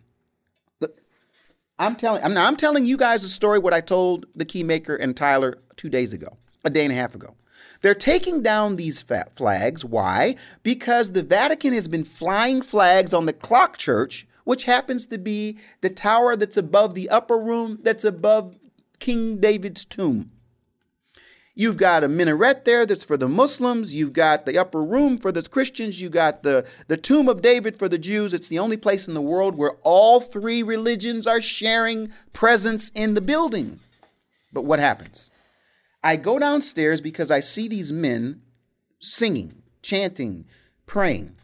I'm 1.77 1.95
telling, 1.95 2.23
I'm, 2.23 2.38
I'm 2.38 2.55
telling 2.55 2.85
you 2.85 2.97
guys 2.97 3.23
a 3.23 3.29
story 3.29 3.59
what 3.59 3.73
I 3.73 3.81
told 3.81 4.25
the 4.35 4.45
keymaker 4.45 4.97
and 4.99 5.15
Tyler 5.15 5.57
two 5.75 5.89
days 5.89 6.13
ago, 6.13 6.29
a 6.63 6.69
day 6.69 6.83
and 6.83 6.91
a 6.91 6.95
half 6.95 7.15
ago. 7.15 7.35
They're 7.81 7.93
taking 7.93 8.41
down 8.41 8.77
these 8.77 9.01
flags. 9.01 9.83
Why? 9.85 10.35
Because 10.63 11.11
the 11.11 11.23
Vatican 11.23 11.73
has 11.73 11.88
been 11.88 12.03
flying 12.03 12.61
flags 12.61 13.13
on 13.13 13.25
the 13.25 13.33
clock 13.33 13.77
church, 13.77 14.25
which 14.45 14.63
happens 14.63 15.05
to 15.07 15.17
be 15.17 15.57
the 15.81 15.89
tower 15.89 16.35
that's 16.35 16.57
above 16.57 16.93
the 16.93 17.09
upper 17.09 17.38
room 17.38 17.79
that's 17.83 18.05
above 18.05 18.55
King 18.99 19.38
David's 19.38 19.85
tomb. 19.85 20.31
You've 21.58 21.78
got 21.78 22.04
a 22.04 22.10
minaret 22.10 22.65
there 22.65 22.86
that's 22.86 23.06
for 23.06 23.15
the 23.15 23.30
Muslims. 23.30 23.96
You've 23.96 24.12
got 24.12 24.46
the 24.46 24.58
upper 24.58 24.84
room 24.84 25.18
for 25.18 25.32
the 25.32 25.41
Christians. 25.41 26.02
You've 26.02 26.12
got 26.12 26.44
the, 26.44 26.68
the 26.88 26.98
tomb 26.98 27.30
of 27.30 27.41
David 27.41 27.78
for 27.78 27.88
the 27.88 27.98
Jews. 27.98 28.34
It's 28.34 28.50
the 28.50 28.60
only 28.60 28.76
place 28.76 29.08
in 29.08 29.13
the 29.13 29.22
world 29.22 29.56
where 29.56 29.78
all 29.84 30.20
three 30.20 30.63
religions 30.63 31.26
are 31.26 31.41
sharing 31.41 32.12
presence 32.34 32.89
in 32.89 33.13
the 33.13 33.22
building. 33.22 33.80
But 34.52 34.65
what 34.65 34.80
happens? 34.80 35.32
I 36.04 36.18
go 36.18 36.38
downstairs 36.38 37.00
because 37.00 37.32
I 37.32 37.39
see 37.39 37.70
these 37.70 37.91
men 37.91 38.41
singing, 39.00 39.63
chanting, 39.82 40.46
praying. 40.86 41.38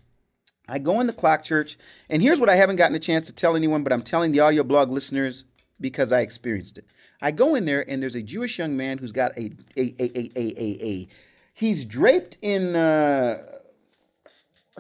I 0.68 0.80
go 0.80 1.00
in 1.00 1.08
the 1.08 1.14
clock 1.14 1.44
church, 1.44 1.78
and 2.10 2.22
here's 2.22 2.40
what 2.40 2.50
I 2.50 2.56
haven't 2.56 2.76
gotten 2.76 2.96
a 2.96 3.00
chance 3.00 3.26
to 3.28 3.34
tell 3.34 3.56
anyone, 3.56 3.84
but 3.84 3.94
I'm 3.94 4.04
telling 4.04 4.34
the 4.34 4.42
audio 4.42 4.64
blog 4.64 4.92
listeners 4.92 5.46
because 5.80 6.12
I 6.12 6.20
experienced 6.20 6.78
it. 6.78 6.86
I 7.22 7.32
go 7.32 7.56
in 7.56 7.66
there 7.66 7.88
and 7.88 8.02
there's 8.02 8.16
a 8.16 8.22
Jewish 8.22 8.58
young 8.58 8.76
man 8.76 8.98
who's 8.98 9.12
got 9.12 9.38
a 9.38 9.52
a 9.78 9.94
a 10.00 10.12
a 10.16 10.32
a 10.36 10.54
a, 10.58 10.86
a. 10.86 11.08
he's 11.54 11.86
draped 11.86 12.38
in 12.42 12.76
uh, 12.76 13.38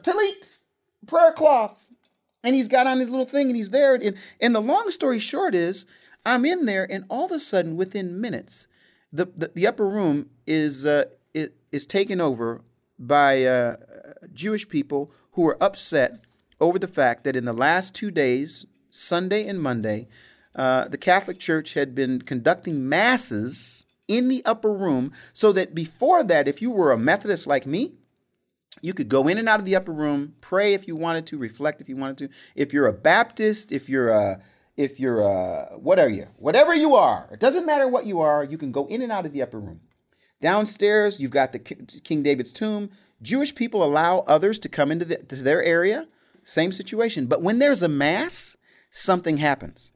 talit, 0.01 0.57
prayer 1.05 1.33
cloth, 1.33 1.85
and 2.43 2.55
he's 2.55 2.67
got 2.67 2.87
on 2.87 2.99
his 2.99 3.11
little 3.11 3.25
thing 3.25 3.47
and 3.47 3.55
he's 3.55 3.69
there. 3.69 3.95
And, 3.95 4.15
and 4.39 4.55
the 4.55 4.61
long 4.61 4.89
story 4.89 5.19
short 5.19 5.53
is, 5.53 5.85
I'm 6.25 6.45
in 6.45 6.65
there 6.65 6.89
and 6.89 7.05
all 7.09 7.25
of 7.25 7.31
a 7.31 7.39
sudden, 7.39 7.77
within 7.77 8.19
minutes, 8.19 8.67
the 9.13 9.25
the, 9.25 9.51
the 9.53 9.67
upper 9.67 9.87
room 9.87 10.29
is 10.47 10.85
uh, 10.85 11.05
taken 11.87 12.19
over 12.19 12.61
by 12.97 13.43
uh, 13.43 13.75
Jewish 14.33 14.67
people 14.67 15.11
who 15.33 15.47
are 15.47 15.61
upset 15.61 16.21
over 16.59 16.77
the 16.77 16.87
fact 16.87 17.23
that 17.23 17.35
in 17.35 17.45
the 17.45 17.53
last 17.53 17.95
two 17.95 18.11
days, 18.11 18.65
Sunday 18.89 19.47
and 19.47 19.61
Monday, 19.61 20.07
uh, 20.55 20.87
the 20.87 20.97
Catholic 20.97 21.39
Church 21.39 21.73
had 21.73 21.95
been 21.95 22.21
conducting 22.21 22.87
masses 22.87 23.85
in 24.07 24.27
the 24.27 24.43
upper 24.45 24.73
room 24.73 25.13
so 25.33 25.51
that 25.53 25.73
before 25.73 26.23
that, 26.23 26.47
if 26.47 26.61
you 26.61 26.71
were 26.71 26.91
a 26.91 26.97
Methodist 26.97 27.47
like 27.47 27.65
me, 27.65 27.93
you 28.81 28.93
could 28.93 29.09
go 29.09 29.27
in 29.27 29.37
and 29.37 29.47
out 29.47 29.59
of 29.59 29.65
the 29.65 29.75
upper 29.75 29.91
room, 29.91 30.35
pray 30.41 30.73
if 30.73 30.87
you 30.87 30.95
wanted 30.95 31.25
to, 31.27 31.37
reflect 31.37 31.81
if 31.81 31.89
you 31.89 31.95
wanted 31.95 32.17
to. 32.17 32.35
If 32.55 32.73
you're 32.73 32.87
a 32.87 32.93
Baptist, 32.93 33.71
if 33.71 33.87
you're 33.89 34.09
a 34.09 34.41
if 34.77 34.99
you're 34.99 35.21
a 35.21 35.77
what 35.77 35.99
are 35.99 36.09
you? 36.09 36.27
Whatever 36.37 36.73
you 36.73 36.95
are, 36.95 37.29
it 37.31 37.39
doesn't 37.39 37.65
matter 37.65 37.87
what 37.87 38.05
you 38.05 38.21
are, 38.21 38.43
you 38.43 38.57
can 38.57 38.71
go 38.71 38.87
in 38.87 39.01
and 39.01 39.11
out 39.11 39.25
of 39.25 39.33
the 39.33 39.41
upper 39.41 39.59
room. 39.59 39.81
Downstairs, 40.41 41.19
you've 41.19 41.31
got 41.31 41.51
the 41.51 41.59
King 41.59 42.23
David's 42.23 42.51
tomb. 42.51 42.89
Jewish 43.21 43.53
people 43.53 43.83
allow 43.83 44.19
others 44.19 44.57
to 44.59 44.69
come 44.69 44.91
into 44.91 45.05
the, 45.05 45.17
their 45.17 45.63
area. 45.63 46.07
Same 46.43 46.71
situation. 46.71 47.27
But 47.27 47.43
when 47.43 47.59
there's 47.59 47.83
a 47.83 47.87
mass, 47.87 48.57
something 48.89 49.37
happens. 49.37 49.91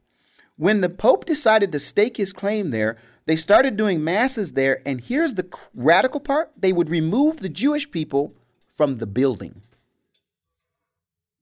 When 0.56 0.80
the 0.80 0.88
Pope 0.88 1.26
decided 1.26 1.70
to 1.72 1.80
stake 1.80 2.16
his 2.16 2.32
claim 2.32 2.70
there, 2.70 2.96
they 3.26 3.36
started 3.36 3.76
doing 3.76 4.02
masses 4.02 4.52
there, 4.52 4.80
and 4.86 5.00
here's 5.00 5.34
the 5.34 5.46
radical 5.74 6.20
part 6.20 6.52
they 6.56 6.72
would 6.72 6.88
remove 6.88 7.38
the 7.38 7.48
Jewish 7.48 7.90
people 7.90 8.34
from 8.68 8.98
the 8.98 9.06
building. 9.06 9.62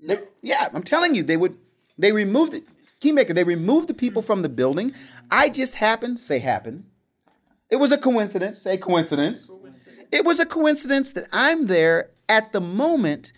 They, 0.00 0.18
yeah, 0.42 0.68
I'm 0.72 0.82
telling 0.82 1.14
you, 1.14 1.22
they 1.22 1.36
would. 1.36 1.56
They 1.96 2.12
removed 2.12 2.54
it. 2.54 2.64
Keymaker, 3.00 3.34
they 3.34 3.44
removed 3.44 3.88
the 3.88 3.94
people 3.94 4.22
from 4.22 4.42
the 4.42 4.48
building. 4.48 4.92
I 5.30 5.48
just 5.48 5.76
happened, 5.76 6.18
say 6.18 6.38
happened. 6.38 6.84
It 7.70 7.76
was 7.76 7.92
a 7.92 7.98
coincidence, 7.98 8.62
say 8.62 8.78
coincidence. 8.78 9.50
It 10.10 10.24
was 10.24 10.40
a 10.40 10.46
coincidence 10.46 11.12
that 11.12 11.28
I'm 11.32 11.66
there 11.66 12.10
at 12.28 12.52
the 12.52 12.60
moment 12.60 13.32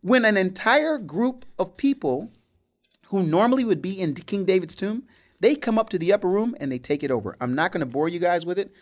when 0.00 0.24
an 0.24 0.36
entire 0.36 0.98
group 0.98 1.44
of 1.58 1.76
people 1.76 2.30
who 3.06 3.22
normally 3.22 3.64
would 3.64 3.82
be 3.82 3.98
in 4.00 4.14
King 4.14 4.44
David's 4.44 4.74
tomb 4.74 5.04
they 5.42 5.56
come 5.56 5.76
up 5.76 5.90
to 5.90 5.98
the 5.98 6.12
upper 6.12 6.28
room 6.28 6.56
and 6.60 6.70
they 6.70 6.78
take 6.78 7.02
it 7.02 7.10
over. 7.10 7.36
I'm 7.40 7.54
not 7.54 7.72
going 7.72 7.80
to 7.80 7.86
bore 7.86 8.08
you 8.08 8.20
guys 8.20 8.46
with 8.46 8.58
it, 8.58 8.72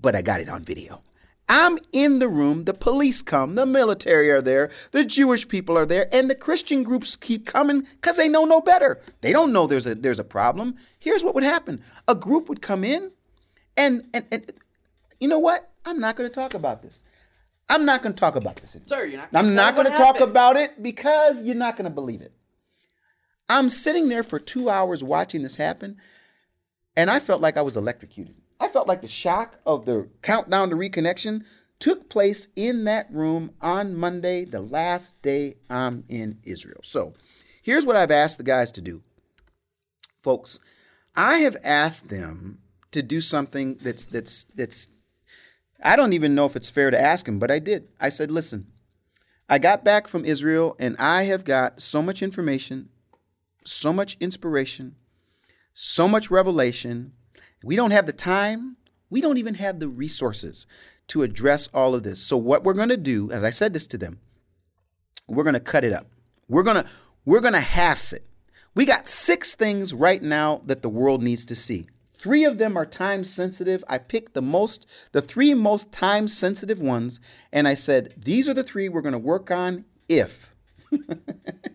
but 0.00 0.16
I 0.16 0.20
got 0.20 0.40
it 0.40 0.48
on 0.48 0.64
video. 0.64 1.02
I'm 1.48 1.78
in 1.92 2.18
the 2.18 2.28
room, 2.28 2.64
the 2.64 2.74
police 2.74 3.22
come, 3.22 3.54
the 3.54 3.66
military 3.66 4.30
are 4.30 4.40
there, 4.40 4.70
the 4.90 5.04
Jewish 5.04 5.46
people 5.46 5.76
are 5.78 5.86
there, 5.86 6.08
and 6.12 6.28
the 6.28 6.34
Christian 6.34 6.82
groups 6.82 7.14
keep 7.14 7.46
coming 7.46 7.86
because 8.00 8.16
they 8.16 8.28
know 8.28 8.44
no 8.44 8.60
better. 8.60 9.00
They 9.20 9.32
don't 9.32 9.52
know 9.52 9.66
there's 9.66 9.86
a 9.86 9.94
there's 9.94 10.18
a 10.18 10.24
problem. 10.24 10.76
Here's 10.98 11.22
what 11.22 11.34
would 11.34 11.44
happen. 11.44 11.82
A 12.08 12.14
group 12.14 12.48
would 12.48 12.62
come 12.62 12.84
in 12.84 13.12
and 13.76 14.04
and, 14.14 14.24
and 14.30 14.52
you 15.20 15.28
know 15.28 15.38
what? 15.38 15.70
I'm 15.84 16.00
not 16.00 16.16
going 16.16 16.28
to 16.28 16.34
talk 16.34 16.54
about 16.54 16.82
this. 16.82 17.02
I'm 17.68 17.84
not 17.84 18.02
going 18.02 18.14
to 18.14 18.20
talk 18.20 18.36
about 18.36 18.56
this. 18.56 18.74
Anymore. 18.74 18.88
Sir, 18.88 19.04
you're 19.04 19.20
not 19.20 19.28
I'm 19.34 19.54
not 19.54 19.76
going 19.76 19.90
to 19.90 19.96
talk 19.96 20.20
about 20.20 20.56
it 20.56 20.82
because 20.82 21.42
you're 21.42 21.54
not 21.54 21.76
going 21.76 21.88
to 21.88 21.94
believe 21.94 22.22
it. 22.22 22.32
I'm 23.52 23.68
sitting 23.68 24.08
there 24.08 24.22
for 24.22 24.38
two 24.38 24.70
hours 24.70 25.04
watching 25.04 25.42
this 25.42 25.56
happen, 25.56 25.98
and 26.96 27.10
I 27.10 27.20
felt 27.20 27.42
like 27.42 27.58
I 27.58 27.62
was 27.62 27.76
electrocuted. 27.76 28.34
I 28.58 28.68
felt 28.68 28.88
like 28.88 29.02
the 29.02 29.08
shock 29.08 29.58
of 29.66 29.84
the 29.84 30.08
countdown 30.22 30.70
to 30.70 30.76
reconnection 30.76 31.44
took 31.78 32.08
place 32.08 32.48
in 32.56 32.84
that 32.84 33.12
room 33.12 33.50
on 33.60 33.94
Monday, 33.94 34.46
the 34.46 34.62
last 34.62 35.20
day 35.20 35.56
I'm 35.68 36.02
in 36.08 36.38
Israel. 36.44 36.80
So 36.82 37.12
here's 37.60 37.84
what 37.84 37.96
I've 37.96 38.10
asked 38.10 38.38
the 38.38 38.44
guys 38.44 38.72
to 38.72 38.80
do. 38.80 39.02
Folks, 40.22 40.58
I 41.14 41.38
have 41.40 41.58
asked 41.62 42.08
them 42.08 42.60
to 42.92 43.02
do 43.02 43.20
something 43.20 43.76
that's 43.82 44.06
that's 44.06 44.44
that's 44.54 44.88
I 45.84 45.94
don't 45.94 46.14
even 46.14 46.34
know 46.34 46.46
if 46.46 46.56
it's 46.56 46.70
fair 46.70 46.90
to 46.90 47.00
ask 47.00 47.26
them, 47.26 47.38
but 47.38 47.50
I 47.50 47.58
did. 47.58 47.88
I 48.00 48.08
said, 48.08 48.30
"Listen, 48.30 48.68
I 49.46 49.58
got 49.58 49.84
back 49.84 50.08
from 50.08 50.24
Israel 50.24 50.74
and 50.78 50.96
I 50.96 51.24
have 51.24 51.44
got 51.44 51.82
so 51.82 52.00
much 52.00 52.22
information 52.22 52.88
so 53.64 53.92
much 53.92 54.16
inspiration, 54.20 54.96
so 55.74 56.08
much 56.08 56.30
revelation. 56.30 57.12
We 57.64 57.76
don't 57.76 57.90
have 57.92 58.06
the 58.06 58.12
time, 58.12 58.76
we 59.10 59.20
don't 59.20 59.38
even 59.38 59.54
have 59.54 59.78
the 59.78 59.88
resources 59.88 60.66
to 61.08 61.22
address 61.22 61.68
all 61.74 61.94
of 61.94 62.02
this. 62.02 62.22
So 62.22 62.36
what 62.36 62.64
we're 62.64 62.72
going 62.72 62.88
to 62.88 62.96
do, 62.96 63.30
as 63.30 63.44
I 63.44 63.50
said 63.50 63.72
this 63.72 63.86
to 63.88 63.98
them, 63.98 64.20
we're 65.26 65.44
going 65.44 65.54
to 65.54 65.60
cut 65.60 65.84
it 65.84 65.92
up. 65.92 66.06
We're 66.48 66.62
going 66.62 66.82
to 66.82 66.86
we're 67.24 67.40
going 67.40 67.54
to 67.54 67.60
halves 67.60 68.12
it. 68.12 68.26
We 68.74 68.84
got 68.84 69.06
six 69.06 69.54
things 69.54 69.92
right 69.92 70.22
now 70.22 70.62
that 70.66 70.82
the 70.82 70.88
world 70.88 71.22
needs 71.22 71.44
to 71.46 71.54
see. 71.54 71.86
Three 72.14 72.44
of 72.44 72.58
them 72.58 72.76
are 72.76 72.86
time 72.86 73.24
sensitive. 73.24 73.84
I 73.88 73.98
picked 73.98 74.32
the 74.34 74.42
most, 74.42 74.86
the 75.10 75.20
three 75.20 75.54
most 75.54 75.92
time 75.92 76.28
sensitive 76.28 76.80
ones, 76.80 77.20
and 77.52 77.68
I 77.68 77.74
said, 77.74 78.14
these 78.16 78.48
are 78.48 78.54
the 78.54 78.64
three 78.64 78.88
we're 78.88 79.02
going 79.02 79.12
to 79.12 79.18
work 79.18 79.50
on 79.50 79.84
if. 80.08 80.54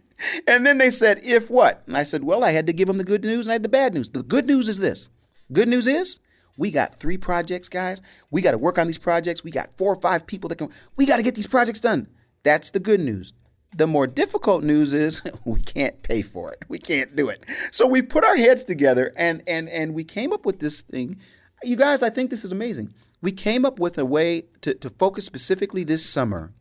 and 0.48 0.66
then 0.66 0.78
they 0.78 0.90
said, 0.90 1.20
if 1.24 1.50
what? 1.50 1.84
And 1.88 1.98
I 1.98 2.04
said, 2.04 2.24
well, 2.24 2.44
I 2.44 2.52
had 2.52 2.68
to 2.68 2.74
give 2.74 2.88
them 2.88 2.98
the 2.98 3.04
good 3.04 3.24
news 3.24 3.48
and 3.48 3.52
I 3.52 3.56
had 3.56 3.64
the 3.64 3.70
bad 3.70 3.94
news. 3.94 4.10
The 4.10 4.24
good 4.24 4.48
news 4.48 4.70
is 4.70 4.80
this. 4.80 5.10
Good 5.52 5.70
news 5.70 5.88
is 5.88 6.20
we 6.58 6.72
got 6.72 6.96
three 6.96 7.18
projects, 7.18 7.70
guys. 7.70 8.02
We 8.32 8.42
got 8.42 8.52
to 8.52 8.58
work 8.58 8.80
on 8.80 8.88
these 8.88 8.98
projects. 8.98 9.44
We 9.44 9.52
got 9.52 9.74
four 9.78 9.94
or 9.94 10.02
five 10.02 10.26
people 10.26 10.50
that 10.50 10.58
can, 10.58 10.72
we 10.96 11.06
got 11.06 11.18
to 11.18 11.24
get 11.24 11.36
these 11.36 11.48
projects 11.48 11.80
done. 11.80 12.08
That's 12.44 12.72
the 12.72 12.80
good 12.80 13.00
news. 13.00 13.32
The 13.76 13.88
more 13.88 14.08
difficult 14.08 14.64
news 14.64 14.94
is 14.94 15.22
we 15.46 15.60
can't 15.60 16.02
pay 16.02 16.22
for 16.22 16.52
it. 16.52 16.66
We 16.68 16.80
can't 16.80 17.16
do 17.16 17.30
it. 17.30 17.44
So 17.72 17.86
we 17.88 18.02
put 18.02 18.24
our 18.24 18.38
heads 18.38 18.64
together 18.64 19.14
and 19.16 19.44
and 19.46 19.70
and 19.70 19.94
we 19.94 20.04
came 20.04 20.32
up 20.34 20.46
with 20.46 20.60
this 20.60 20.82
thing. 20.82 21.20
You 21.64 21.76
guys, 21.76 22.02
I 22.02 22.10
think 22.10 22.30
this 22.30 22.46
is 22.46 22.52
amazing. 22.52 22.94
We 23.22 23.32
came 23.32 23.66
up 23.66 23.80
with 23.80 23.98
a 23.98 24.06
way 24.06 24.46
to, 24.62 24.74
to 24.76 24.90
focus 24.90 25.26
specifically 25.26 25.84
this 25.84 26.06
summer 26.06 26.54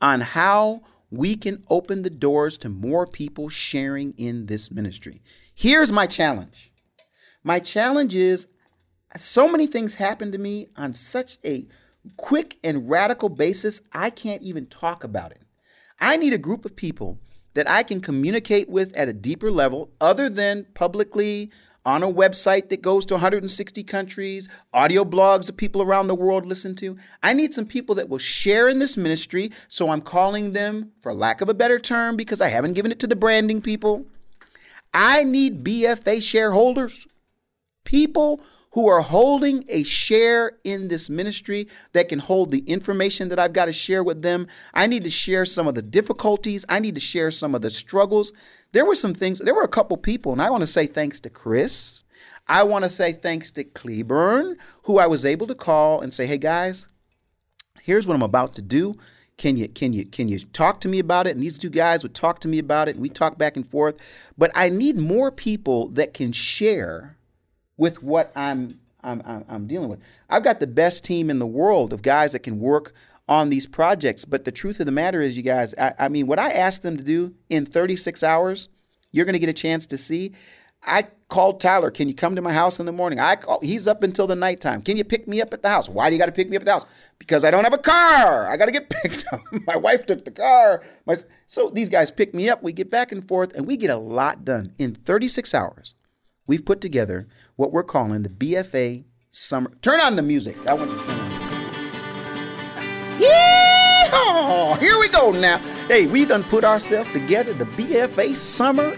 on 0.00 0.20
how 0.20 0.82
we 1.10 1.36
can 1.36 1.62
open 1.68 2.02
the 2.02 2.10
doors 2.10 2.58
to 2.58 2.68
more 2.68 3.06
people 3.06 3.48
sharing 3.48 4.12
in 4.16 4.46
this 4.46 4.70
ministry. 4.70 5.22
Here's 5.54 5.92
my 5.92 6.06
challenge 6.06 6.72
my 7.42 7.60
challenge 7.60 8.14
is 8.14 8.48
so 9.16 9.48
many 9.48 9.66
things 9.66 9.94
happen 9.94 10.32
to 10.32 10.38
me 10.38 10.68
on 10.76 10.92
such 10.92 11.38
a 11.44 11.66
quick 12.16 12.58
and 12.62 12.88
radical 12.88 13.28
basis, 13.28 13.82
I 13.92 14.10
can't 14.10 14.42
even 14.42 14.66
talk 14.66 15.04
about 15.04 15.32
it. 15.32 15.42
I 16.00 16.16
need 16.16 16.32
a 16.32 16.38
group 16.38 16.64
of 16.64 16.76
people 16.76 17.18
that 17.54 17.70
I 17.70 17.82
can 17.82 18.00
communicate 18.00 18.68
with 18.68 18.92
at 18.94 19.08
a 19.08 19.14
deeper 19.14 19.50
level 19.50 19.90
other 20.00 20.28
than 20.28 20.66
publicly 20.74 21.50
on 21.86 22.02
a 22.02 22.12
website 22.12 22.68
that 22.68 22.82
goes 22.82 23.06
to 23.06 23.14
160 23.14 23.82
countries, 23.84 24.48
audio 24.74 25.04
blogs 25.04 25.46
that 25.46 25.56
people 25.56 25.80
around 25.80 26.08
the 26.08 26.14
world 26.14 26.44
listen 26.44 26.74
to. 26.74 26.98
I 27.22 27.32
need 27.32 27.54
some 27.54 27.64
people 27.64 27.94
that 27.94 28.08
will 28.08 28.18
share 28.18 28.68
in 28.68 28.80
this 28.80 28.96
ministry. 28.96 29.52
So 29.68 29.90
I'm 29.90 30.00
calling 30.00 30.52
them, 30.52 30.90
for 31.00 31.14
lack 31.14 31.40
of 31.40 31.48
a 31.48 31.54
better 31.54 31.78
term, 31.78 32.16
because 32.16 32.40
I 32.40 32.48
haven't 32.48 32.72
given 32.72 32.90
it 32.90 32.98
to 32.98 33.06
the 33.06 33.14
branding 33.14 33.62
people. 33.62 34.04
I 34.92 35.22
need 35.22 35.62
BFA 35.64 36.20
shareholders, 36.22 37.06
people 37.84 38.40
who 38.72 38.88
are 38.88 39.00
holding 39.00 39.64
a 39.68 39.84
share 39.84 40.52
in 40.64 40.88
this 40.88 41.08
ministry 41.08 41.66
that 41.92 42.10
can 42.10 42.18
hold 42.18 42.50
the 42.50 42.58
information 42.66 43.30
that 43.30 43.38
I've 43.38 43.54
got 43.54 43.66
to 43.66 43.72
share 43.72 44.04
with 44.04 44.20
them. 44.20 44.48
I 44.74 44.86
need 44.86 45.04
to 45.04 45.10
share 45.10 45.46
some 45.46 45.66
of 45.66 45.74
the 45.74 45.82
difficulties. 45.82 46.66
I 46.68 46.78
need 46.80 46.94
to 46.94 47.00
share 47.00 47.30
some 47.30 47.54
of 47.54 47.62
the 47.62 47.70
struggles. 47.70 48.34
There 48.72 48.84
were 48.84 48.94
some 48.94 49.14
things, 49.14 49.38
there 49.38 49.54
were 49.54 49.62
a 49.62 49.68
couple 49.68 49.96
people, 49.96 50.32
and 50.32 50.42
I 50.42 50.50
want 50.50 50.62
to 50.62 50.66
say 50.66 50.86
thanks 50.86 51.20
to 51.20 51.30
Chris. 51.30 52.04
I 52.48 52.62
want 52.62 52.84
to 52.84 52.90
say 52.90 53.12
thanks 53.12 53.50
to 53.52 53.64
Cleburne, 53.64 54.56
who 54.82 54.98
I 54.98 55.06
was 55.06 55.24
able 55.24 55.46
to 55.48 55.54
call 55.54 56.00
and 56.00 56.12
say, 56.12 56.26
hey 56.26 56.38
guys, 56.38 56.86
here's 57.82 58.06
what 58.06 58.14
I'm 58.14 58.22
about 58.22 58.54
to 58.56 58.62
do. 58.62 58.94
Can 59.36 59.56
you 59.56 59.68
can 59.68 59.92
you 59.92 60.06
can 60.06 60.28
you 60.28 60.38
talk 60.38 60.80
to 60.80 60.88
me 60.88 60.98
about 60.98 61.26
it? 61.26 61.34
And 61.34 61.42
these 61.42 61.58
two 61.58 61.68
guys 61.68 62.02
would 62.02 62.14
talk 62.14 62.40
to 62.40 62.48
me 62.48 62.58
about 62.58 62.88
it, 62.88 62.94
and 62.94 63.02
we 63.02 63.10
talk 63.10 63.36
back 63.36 63.56
and 63.56 63.68
forth. 63.68 63.96
But 64.38 64.50
I 64.54 64.70
need 64.70 64.96
more 64.96 65.30
people 65.30 65.88
that 65.88 66.14
can 66.14 66.32
share 66.32 67.16
with 67.76 68.02
what 68.02 68.32
I'm, 68.34 68.80
I'm, 69.02 69.22
I'm, 69.26 69.44
I'm 69.48 69.66
dealing 69.66 69.90
with. 69.90 70.00
I've 70.30 70.44
got 70.44 70.60
the 70.60 70.66
best 70.66 71.04
team 71.04 71.28
in 71.28 71.38
the 71.38 71.46
world 71.46 71.92
of 71.92 72.00
guys 72.00 72.32
that 72.32 72.40
can 72.40 72.58
work 72.58 72.94
on 73.28 73.50
these 73.50 73.66
projects. 73.66 74.24
But 74.24 74.44
the 74.44 74.52
truth 74.52 74.80
of 74.80 74.86
the 74.86 74.92
matter 74.92 75.20
is, 75.20 75.36
you 75.36 75.42
guys, 75.42 75.74
I, 75.78 75.94
I 75.98 76.08
mean, 76.08 76.26
what 76.26 76.38
I 76.38 76.52
asked 76.52 76.82
them 76.82 76.96
to 76.96 77.04
do 77.04 77.34
in 77.48 77.66
36 77.66 78.22
hours, 78.22 78.68
you're 79.12 79.24
going 79.24 79.34
to 79.34 79.38
get 79.38 79.48
a 79.48 79.54
chance 79.54 79.86
to 79.86 79.98
see. 79.98 80.32
I 80.82 81.08
called 81.28 81.60
Tyler. 81.60 81.90
Can 81.90 82.08
you 82.08 82.14
come 82.14 82.36
to 82.36 82.42
my 82.42 82.52
house 82.52 82.78
in 82.78 82.86
the 82.86 82.92
morning? 82.92 83.18
I 83.18 83.36
call, 83.36 83.58
he's 83.62 83.88
up 83.88 84.02
until 84.02 84.26
the 84.26 84.36
nighttime. 84.36 84.82
Can 84.82 84.96
you 84.96 85.04
pick 85.04 85.26
me 85.26 85.40
up 85.40 85.52
at 85.52 85.62
the 85.62 85.68
house? 85.68 85.88
Why 85.88 86.08
do 86.08 86.14
you 86.14 86.20
got 86.20 86.26
to 86.26 86.32
pick 86.32 86.48
me 86.48 86.56
up 86.56 86.62
at 86.62 86.66
the 86.66 86.72
house? 86.72 86.86
Because 87.18 87.44
I 87.44 87.50
don't 87.50 87.64
have 87.64 87.74
a 87.74 87.78
car. 87.78 88.48
I 88.48 88.56
got 88.56 88.66
to 88.66 88.72
get 88.72 88.88
picked 89.02 89.24
up. 89.32 89.40
my 89.66 89.76
wife 89.76 90.06
took 90.06 90.24
the 90.24 90.30
car. 90.30 90.84
My, 91.06 91.16
so 91.46 91.70
these 91.70 91.88
guys 91.88 92.10
pick 92.10 92.34
me 92.34 92.48
up. 92.48 92.62
We 92.62 92.72
get 92.72 92.90
back 92.90 93.10
and 93.10 93.26
forth, 93.26 93.52
and 93.54 93.66
we 93.66 93.76
get 93.76 93.90
a 93.90 93.96
lot 93.96 94.44
done 94.44 94.74
in 94.78 94.94
36 94.94 95.54
hours. 95.54 95.94
We've 96.46 96.64
put 96.64 96.80
together 96.80 97.26
what 97.56 97.72
we're 97.72 97.82
calling 97.82 98.22
the 98.22 98.28
BFA 98.28 99.04
Summer. 99.32 99.72
Turn 99.82 100.00
on 100.00 100.16
the 100.16 100.22
music. 100.22 100.56
I 100.68 100.74
want 100.74 100.92
you 100.92 100.98
to 100.98 101.04
turn 101.04 101.20
on. 101.20 101.25
Yeah! 104.46 104.78
Here 104.78 104.98
we 104.98 105.08
go 105.08 105.32
now. 105.32 105.58
Hey, 105.88 106.06
we 106.06 106.24
done 106.24 106.44
put 106.44 106.64
ourselves 106.64 107.10
together, 107.12 107.52
the 107.52 107.64
BFA 107.64 108.36
Summer 108.36 108.96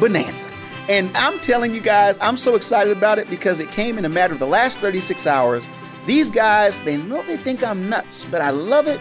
Bonanza. 0.00 0.46
And 0.88 1.14
I'm 1.16 1.38
telling 1.40 1.74
you 1.74 1.80
guys, 1.80 2.16
I'm 2.20 2.36
so 2.36 2.54
excited 2.54 2.96
about 2.96 3.18
it 3.18 3.28
because 3.28 3.60
it 3.60 3.70
came 3.70 3.98
in 3.98 4.04
a 4.04 4.08
matter 4.08 4.32
of 4.32 4.38
the 4.38 4.46
last 4.46 4.80
36 4.80 5.26
hours. 5.26 5.64
These 6.06 6.30
guys, 6.30 6.78
they 6.78 6.96
know 6.96 7.22
they 7.22 7.36
think 7.36 7.62
I'm 7.62 7.88
nuts, 7.88 8.24
but 8.24 8.40
I 8.40 8.50
love 8.50 8.88
it. 8.88 9.00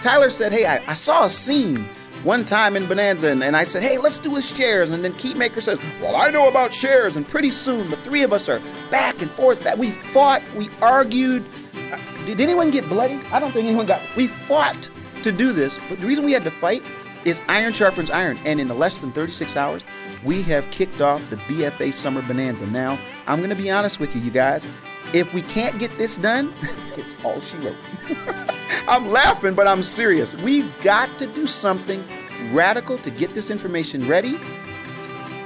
Tyler 0.00 0.30
said, 0.30 0.52
Hey, 0.52 0.66
I, 0.66 0.82
I 0.86 0.94
saw 0.94 1.24
a 1.24 1.30
scene 1.30 1.88
one 2.24 2.44
time 2.44 2.76
in 2.76 2.86
Bonanza, 2.86 3.28
and, 3.28 3.42
and, 3.44 3.56
I 3.56 3.62
said, 3.62 3.82
hey, 3.82 3.96
let's 3.96 4.18
do 4.18 4.36
a 4.36 4.42
shares. 4.42 4.90
And 4.90 5.04
then 5.04 5.12
Keymaker 5.12 5.62
says, 5.62 5.78
well, 6.00 6.16
I 6.16 6.30
know 6.30 6.48
about 6.48 6.74
shares. 6.74 7.14
And 7.14 7.26
pretty 7.26 7.52
soon, 7.52 7.90
the 7.90 7.96
three 7.98 8.24
of 8.24 8.32
us 8.32 8.48
are 8.48 8.60
back 8.90 9.22
and 9.22 9.30
forth. 9.32 9.62
Back. 9.62 9.76
We 9.76 9.92
fought, 9.92 10.42
we 10.56 10.68
argued. 10.82 11.44
Uh, 11.92 11.98
did 12.26 12.40
anyone 12.40 12.72
get 12.72 12.88
bloody? 12.88 13.20
I 13.30 13.38
don't 13.38 13.52
think 13.52 13.66
anyone 13.66 13.86
got. 13.86 14.02
We 14.16 14.26
fought 14.26 14.90
to 15.24 15.32
do 15.32 15.52
this, 15.52 15.78
but 15.88 16.00
the 16.00 16.06
reason 16.06 16.24
we 16.24 16.32
had 16.32 16.44
to 16.44 16.50
fight 16.50 16.82
is 17.24 17.40
iron 17.48 17.72
sharpens 17.72 18.10
iron. 18.10 18.38
And 18.44 18.60
in 18.60 18.68
the 18.68 18.74
less 18.74 18.98
than 18.98 19.12
36 19.12 19.56
hours, 19.56 19.84
we 20.24 20.42
have 20.42 20.70
kicked 20.70 21.00
off 21.00 21.22
the 21.30 21.36
BFA 21.36 21.92
Summer 21.92 22.22
Bonanza. 22.22 22.66
Now, 22.66 22.98
I'm 23.26 23.38
going 23.38 23.50
to 23.50 23.56
be 23.56 23.70
honest 23.70 24.00
with 24.00 24.14
you, 24.14 24.22
you 24.22 24.30
guys. 24.30 24.66
If 25.12 25.32
we 25.32 25.42
can't 25.42 25.78
get 25.78 25.96
this 25.98 26.16
done, 26.16 26.54
it's 26.96 27.16
all 27.24 27.40
she 27.40 27.56
wrote. 27.58 27.76
I'm 28.88 29.08
laughing, 29.08 29.54
but 29.54 29.66
I'm 29.66 29.82
serious. 29.82 30.34
We've 30.34 30.72
got 30.80 31.18
to 31.18 31.26
do 31.26 31.46
something 31.46 32.04
radical 32.52 32.98
to 32.98 33.10
get 33.10 33.34
this 33.34 33.50
information 33.50 34.06
ready. 34.08 34.38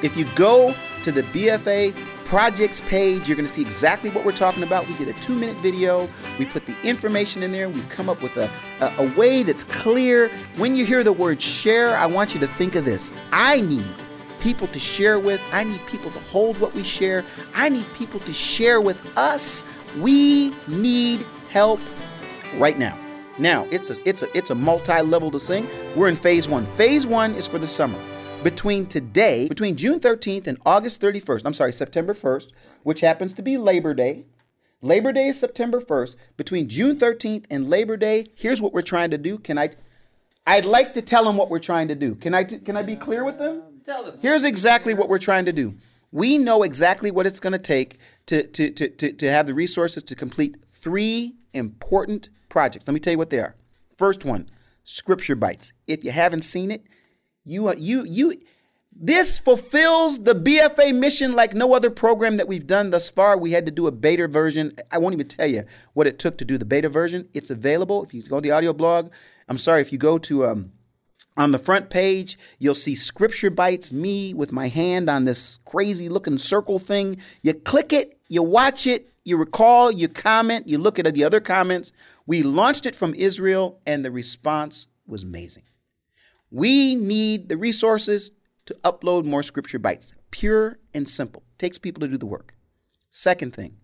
If 0.03 0.17
you 0.17 0.27
go 0.35 0.75
to 1.03 1.13
the 1.13 1.23
BFA 1.23 1.95
projects 2.33 2.81
page, 2.81 3.29
you're 3.29 3.37
going 3.37 3.47
to 3.47 3.53
see 3.53 3.61
exactly 3.61 4.09
what 4.09 4.25
we're 4.25 4.33
talking 4.33 4.63
about. 4.63 4.89
We 4.89 4.95
did 4.95 5.07
a 5.07 5.13
two 5.21 5.35
minute 5.35 5.59
video. 5.59 6.09
We 6.39 6.47
put 6.47 6.65
the 6.65 6.75
information 6.81 7.43
in 7.43 7.53
there. 7.53 7.69
We've 7.69 7.87
come 7.91 8.09
up 8.09 8.23
with 8.23 8.35
a, 8.39 8.51
a, 8.81 9.05
a 9.05 9.15
way 9.19 9.43
that's 9.43 9.65
clear. 9.65 10.31
When 10.57 10.75
you 10.75 10.87
hear 10.87 11.05
the 11.05 11.13
word 11.13 11.43
share, 11.43 11.95
I 11.95 12.07
want 12.07 12.33
you 12.33 12.41
to 12.41 12.47
think 12.47 12.75
of 12.75 12.87
this. 12.87 13.13
I 13.33 13.61
need 13.61 13.95
people 14.41 14.67
to 14.69 14.79
share 14.79 15.21
with. 15.21 15.43
I 15.53 15.65
need 15.65 15.85
people 15.87 16.11
to 16.11 16.19
hold 16.21 16.59
what 16.59 16.75
we 16.75 16.83
share. 16.83 17.23
I 17.53 17.69
need 17.69 17.85
people 17.93 18.21
to 18.21 18.33
share 18.33 18.81
with 18.81 18.99
us. 19.19 19.63
We 19.99 20.55
need 20.67 21.27
help 21.51 21.81
right 22.57 22.79
now. 22.79 22.99
Now, 23.37 23.67
it's 23.71 23.91
a 23.91 24.09
it's 24.09 24.23
a 24.23 24.35
it's 24.35 24.49
a 24.49 24.55
multi-level 24.55 25.33
to 25.33 25.39
sing. 25.39 25.67
We're 25.95 26.09
in 26.09 26.17
phase 26.17 26.49
1. 26.49 26.65
Phase 26.65 27.07
1 27.07 27.35
is 27.35 27.47
for 27.47 27.59
the 27.59 27.69
summer. 27.69 27.99
Between 28.43 28.87
today, 28.87 29.47
between 29.47 29.77
June 29.77 30.01
13th 30.01 30.49
and 30.49 30.59
August 30.67 31.01
31st, 31.01 31.43
I'm 31.45 31.55
sorry, 31.55 31.73
September 31.73 32.13
1st, 32.13 32.49
which 32.83 33.01
happens 33.01 33.33
to 33.35 33.43
be 33.43 33.57
Labor 33.57 33.95
Day. 33.95 34.27
Labor 34.81 35.13
Day 35.13 35.29
is 35.29 35.39
September 35.39 35.81
1st. 35.81 36.17
Between 36.37 36.69
June 36.69 36.97
13th 36.97 37.45
and 37.51 37.71
Labor 37.71 37.97
Day, 37.97 38.27
here's 38.35 38.61
what 38.61 38.73
we're 38.73 38.83
trying 38.83 39.11
to 39.11 39.19
do. 39.19 39.39
Can 39.39 39.59
I 39.59 39.71
I'd 40.45 40.65
like 40.65 40.93
to 40.95 41.03
tell 41.03 41.25
them 41.25 41.37
what 41.37 41.51
we're 41.51 41.61
trying 41.61 41.87
to 41.87 41.95
do. 41.95 42.17
Can 42.17 42.35
I 42.35 42.43
can 42.43 42.77
I 42.77 42.83
be 42.83 42.97
clear 42.97 43.23
with 43.23 43.39
them? 43.39 43.63
Tell 43.87 44.05
them. 44.05 44.17
Here's 44.21 44.43
exactly 44.43 44.93
what 44.93 45.09
we're 45.09 45.19
trying 45.19 45.45
to 45.45 45.53
do. 45.53 45.75
We 46.11 46.37
know 46.37 46.65
exactly 46.65 47.13
what 47.13 47.27
it's 47.27 47.41
going 47.41 47.53
to 47.53 47.59
take 47.61 47.99
to, 48.27 48.47
to, 48.47 48.71
to, 48.71 48.89
to, 48.89 49.13
to 49.13 49.31
have 49.31 49.47
the 49.47 49.55
resources 49.55 50.03
to 50.03 50.15
complete 50.17 50.59
three 50.71 51.37
important 51.55 52.29
projects. 52.49 52.87
Let 52.87 52.95
me 52.95 53.01
tell 53.01 53.13
you 53.13 53.19
what 53.19 53.31
they 53.31 53.39
are. 53.39 53.55
First 53.97 54.25
one, 54.25 54.51
Scripture 54.85 55.37
Bites. 55.37 55.73
If 55.87 56.05
you 56.05 56.11
haven't 56.11 56.43
seen 56.43 56.71
it, 56.71 56.85
you 57.45 57.73
you 57.75 58.05
you 58.05 58.35
this 58.95 59.39
fulfills 59.39 60.23
the 60.23 60.35
BFA 60.35 60.95
mission 60.97 61.33
like 61.33 61.55
no 61.55 61.75
other 61.75 61.91
program 61.91 62.37
that 62.37 62.47
we've 62.47 62.67
done 62.67 62.91
thus 62.91 63.09
far. 63.11 63.39
We 63.39 63.53
had 63.53 63.67
to 63.67 63.73
do 63.73 63.87
a 63.87 63.91
beta 63.91 64.29
version. 64.29 64.77
I 64.91 64.99
won't 64.99 65.15
even 65.15 65.29
tell 65.29 65.47
you 65.47 65.65
what 65.95 66.07
it 66.07 66.19
took 66.19 66.39
to 66.39 66.45
do 66.45 66.59
the 66.59 66.65
beta 66.65 66.89
version. 66.89 67.29
It's 67.33 67.51
available 67.51 68.05
if 68.05 68.13
you 68.13 68.23
go 68.23 68.37
to 68.37 68.43
the 68.43 68.51
audio 68.51 68.73
blog. 68.73 69.11
I'm 69.49 69.59
sorry 69.59 69.81
if 69.81 69.93
you 69.93 69.99
go 69.99 70.19
to 70.19 70.47
um, 70.47 70.73
on 71.37 71.51
the 71.51 71.59
front 71.59 71.89
page, 71.89 72.39
you'll 72.59 72.75
see 72.75 72.95
Scripture 72.95 73.51
Bites, 73.51 73.93
me 73.93 74.35
with 74.35 74.53
my 74.53 74.69
hand 74.69 75.09
on 75.09 75.25
this 75.25 75.59
crazy 75.65 76.09
looking 76.09 76.39
circle 76.39 76.79
thing. 76.79 77.17
You 77.43 77.55
click 77.55 77.93
it, 77.93 78.19
you 78.29 78.43
watch 78.43 78.87
it, 78.87 79.11
you 79.25 79.37
recall, 79.37 79.91
you 79.91 80.09
comment, 80.09 80.69
you 80.69 80.79
look 80.79 80.99
at 80.99 81.13
the 81.15 81.25
other 81.25 81.41
comments. 81.41 81.93
We 82.27 82.43
launched 82.43 82.87
it 82.87 82.95
from 82.95 83.15
Israel, 83.15 83.81
and 83.87 84.05
the 84.05 84.11
response 84.11 84.89
was 85.07 85.23
amazing. 85.23 85.65
We 86.53 86.95
need 86.95 87.49
the 87.49 87.57
resources 87.57 88.31
to 88.67 88.75
upload 88.85 89.25
more 89.25 89.43
Scripture 89.43 89.79
Bites. 89.79 90.15
Pure 90.31 90.79
and 90.95 91.09
simple. 91.09 91.43
Takes 91.59 91.79
people 91.79 92.01
to 92.03 92.09
do 92.09 92.19
the 92.19 92.27
work. 92.27 92.55
Second 93.11 93.55
thing, 93.55 93.79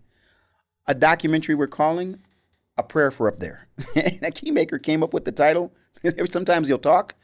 a 0.87 0.93
documentary 0.93 1.55
we're 1.55 1.67
calling 1.67 2.19
A 2.77 2.83
Prayer 2.83 3.11
for 3.11 3.27
Up 3.27 3.37
There. 3.37 3.67
a 3.77 4.31
keymaker 4.31 4.81
came 4.81 5.03
up 5.03 5.13
with 5.13 5.25
the 5.25 5.31
title. 5.31 5.73
Sometimes 6.29 6.67
he'll 6.67 6.79
talk 6.79 7.15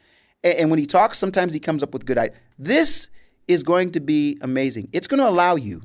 and 0.54 0.70
when 0.70 0.78
he 0.78 0.86
talks, 0.86 1.18
sometimes 1.18 1.52
he 1.52 1.60
comes 1.60 1.82
up 1.82 1.92
with 1.92 2.06
good 2.06 2.18
ideas. 2.18 2.38
This 2.58 3.10
is 3.48 3.62
going 3.62 3.90
to 3.92 4.00
be 4.00 4.38
amazing. 4.40 4.88
It's 4.92 5.08
going 5.08 5.20
to 5.20 5.28
allow 5.28 5.56
you 5.56 5.82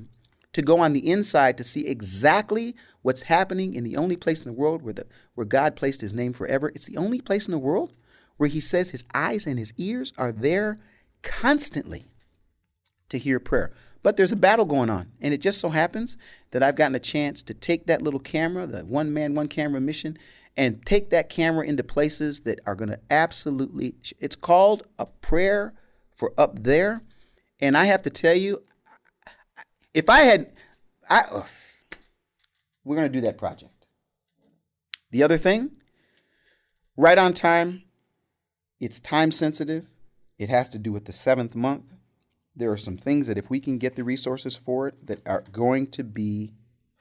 to 0.54 0.62
go 0.62 0.80
on 0.80 0.94
the 0.94 1.10
inside 1.10 1.58
to 1.58 1.64
see 1.64 1.88
exactly 1.88 2.76
what's 3.02 3.24
happening 3.24 3.74
in 3.74 3.84
the 3.84 3.98
only 3.98 4.18
place 4.18 4.46
in 4.46 4.52
the 4.52 4.58
world 4.58 4.82
where 4.84 4.94
the 4.94 5.08
where 5.36 5.46
God 5.46 5.76
placed 5.76 6.02
his 6.02 6.14
name 6.14 6.34
forever. 6.34 6.72
It's 6.76 6.86
the 6.86 6.98
only 6.98 7.22
place 7.22 7.48
in 7.48 7.52
the 7.52 7.60
world 7.60 7.94
where 8.42 8.50
he 8.50 8.60
says 8.60 8.90
his 8.90 9.04
eyes 9.14 9.46
and 9.46 9.60
his 9.60 9.72
ears 9.78 10.14
are 10.18 10.32
there 10.32 10.76
constantly 11.22 12.06
to 13.08 13.20
hear 13.20 13.40
prayer. 13.40 13.72
But 14.02 14.18
there's 14.18 14.32
a 14.32 14.36
battle 14.36 14.66
going 14.66 14.90
on, 14.90 15.12
and 15.22 15.32
it 15.32 15.42
just 15.42 15.60
so 15.60 15.70
happens 15.70 16.18
that 16.50 16.64
I've 16.64 16.76
gotten 16.76 16.96
a 16.96 17.00
chance 17.00 17.44
to 17.44 17.54
take 17.54 17.86
that 17.86 18.02
little 18.02 18.20
camera, 18.20 18.66
the 18.66 18.84
one 18.84 19.14
man, 19.14 19.36
one 19.36 19.48
camera 19.48 19.80
mission, 19.80 20.18
and 20.58 20.84
take 20.88 21.12
that 21.12 21.30
camera 21.30 21.68
into 21.68 21.84
places 21.84 22.40
that 22.40 22.60
are 22.66 22.74
going 22.74 22.90
to 22.90 23.00
absolutely 23.12 23.94
it's 24.20 24.36
called 24.36 24.88
a 24.98 25.06
prayer 25.06 25.76
for 26.16 26.34
up 26.36 26.64
there 26.64 27.00
and 27.60 27.78
i 27.78 27.86
have 27.86 28.02
to 28.02 28.10
tell 28.10 28.36
you 28.36 28.62
if 29.94 30.10
i 30.10 30.22
had 30.22 30.52
i 31.10 31.24
ugh, 31.32 31.46
we're 32.84 32.98
going 32.98 33.08
to 33.08 33.18
do 33.18 33.22
that 33.22 33.38
project 33.38 33.86
the 35.12 35.24
other 35.24 35.38
thing 35.38 35.72
right 36.98 37.18
on 37.18 37.34
time 37.34 37.84
it's 38.82 39.00
time 39.00 39.32
sensitive 39.32 39.90
it 40.38 40.50
has 40.50 40.68
to 40.68 40.78
do 40.78 40.92
with 40.92 41.06
the 41.06 41.14
seventh 41.14 41.56
month 41.56 41.94
there 42.56 42.72
are 42.72 42.78
some 42.78 42.98
things 42.98 43.28
that 43.28 43.38
if 43.38 43.50
we 43.50 43.60
can 43.60 43.78
get 43.78 43.96
the 43.96 44.04
resources 44.04 44.58
for 44.58 44.90
it 44.90 45.08
that 45.08 45.26
are 45.26 45.44
going 45.52 45.88
to 45.88 46.04
be 46.04 46.52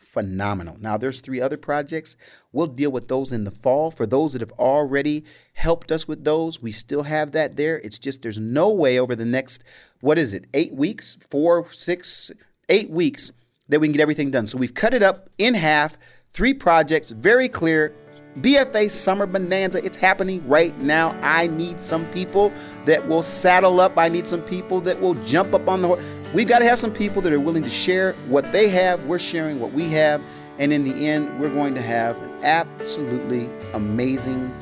phenomenal. 0.01 0.77
Now, 0.81 0.97
there's 0.97 1.21
three 1.21 1.41
other 1.41 1.57
projects. 1.57 2.17
We'll 2.53 2.67
deal 2.67 2.91
with 2.91 3.09
those 3.09 3.33
in 3.33 3.45
the 3.45 3.51
fall. 3.51 3.91
For 3.91 4.07
those 4.07 4.33
that 4.33 4.43
have 4.43 4.53
already 4.53 5.25
helped 5.53 5.93
us 5.93 6.09
with 6.09 6.25
those, 6.25 6.61
we 6.61 6.73
still 6.73 7.05
have 7.05 7.33
that 7.33 7.57
there. 7.57 7.79
It's 7.79 7.99
just 7.99 8.23
there's 8.23 8.39
no 8.39 8.71
way 8.71 8.99
over 8.99 9.15
the 9.15 9.25
next, 9.25 9.63
what 10.01 10.19
is 10.19 10.35
it, 10.35 10.47
eight 10.55 10.75
weeks, 10.75 11.19
four, 11.31 11.71
six, 11.73 12.33
eight 12.69 12.91
weeks 12.91 13.31
that 13.69 13.79
we 13.79 13.87
can 13.87 13.93
get 13.93 14.03
everything 14.03 14.31
done. 14.31 14.47
So 14.47 14.59
we've 14.59 14.75
cut 14.75 14.95
it 14.95 15.03
up 15.03 15.31
in 15.39 15.55
half, 15.55 15.97
three 16.33 16.55
projects, 16.55 17.11
very 17.11 17.49
clear. 17.49 17.95
BFA 18.39 18.91
Summer 18.91 19.27
Bonanza, 19.27 19.85
it's 19.85 19.97
happening 19.97 20.47
right 20.47 20.77
now. 20.79 21.11
I 21.23 21.49
need 21.49 21.81
some 21.81 22.07
people 22.13 22.53
that 22.85 23.07
will 23.09 23.23
saddle 23.23 23.81
up. 23.81 23.99
I 23.99 24.09
need 24.09 24.29
some 24.29 24.41
people 24.41 24.81
that 24.83 25.01
will 25.01 25.15
jump 25.25 25.53
up 25.55 25.69
on 25.69 25.83
the 25.83 25.89
horse. 25.89 26.05
We've 26.33 26.49
got 26.49 26.61
to 26.61 26.65
have 26.65 26.79
some 26.79 26.93
people 26.93 27.23
that 27.23 27.33
are 27.33 27.41
willing 27.41 27.63
to 27.63 27.71
share 27.71 28.13
what 28.29 28.51
they 28.53 28.69
have. 28.69 29.05
We're 29.07 29.19
sharing 29.19 29.61
what 29.61 29.73
we 29.73 29.89
have. 29.89 30.23
And 30.59 30.73
in 30.73 30.85
the 30.85 31.09
end, 31.09 31.41
we're 31.41 31.51
going 31.51 31.75
to 31.75 31.83
have 31.83 32.17
an 32.23 32.45
absolutely 32.45 33.49
amazing 33.73 34.55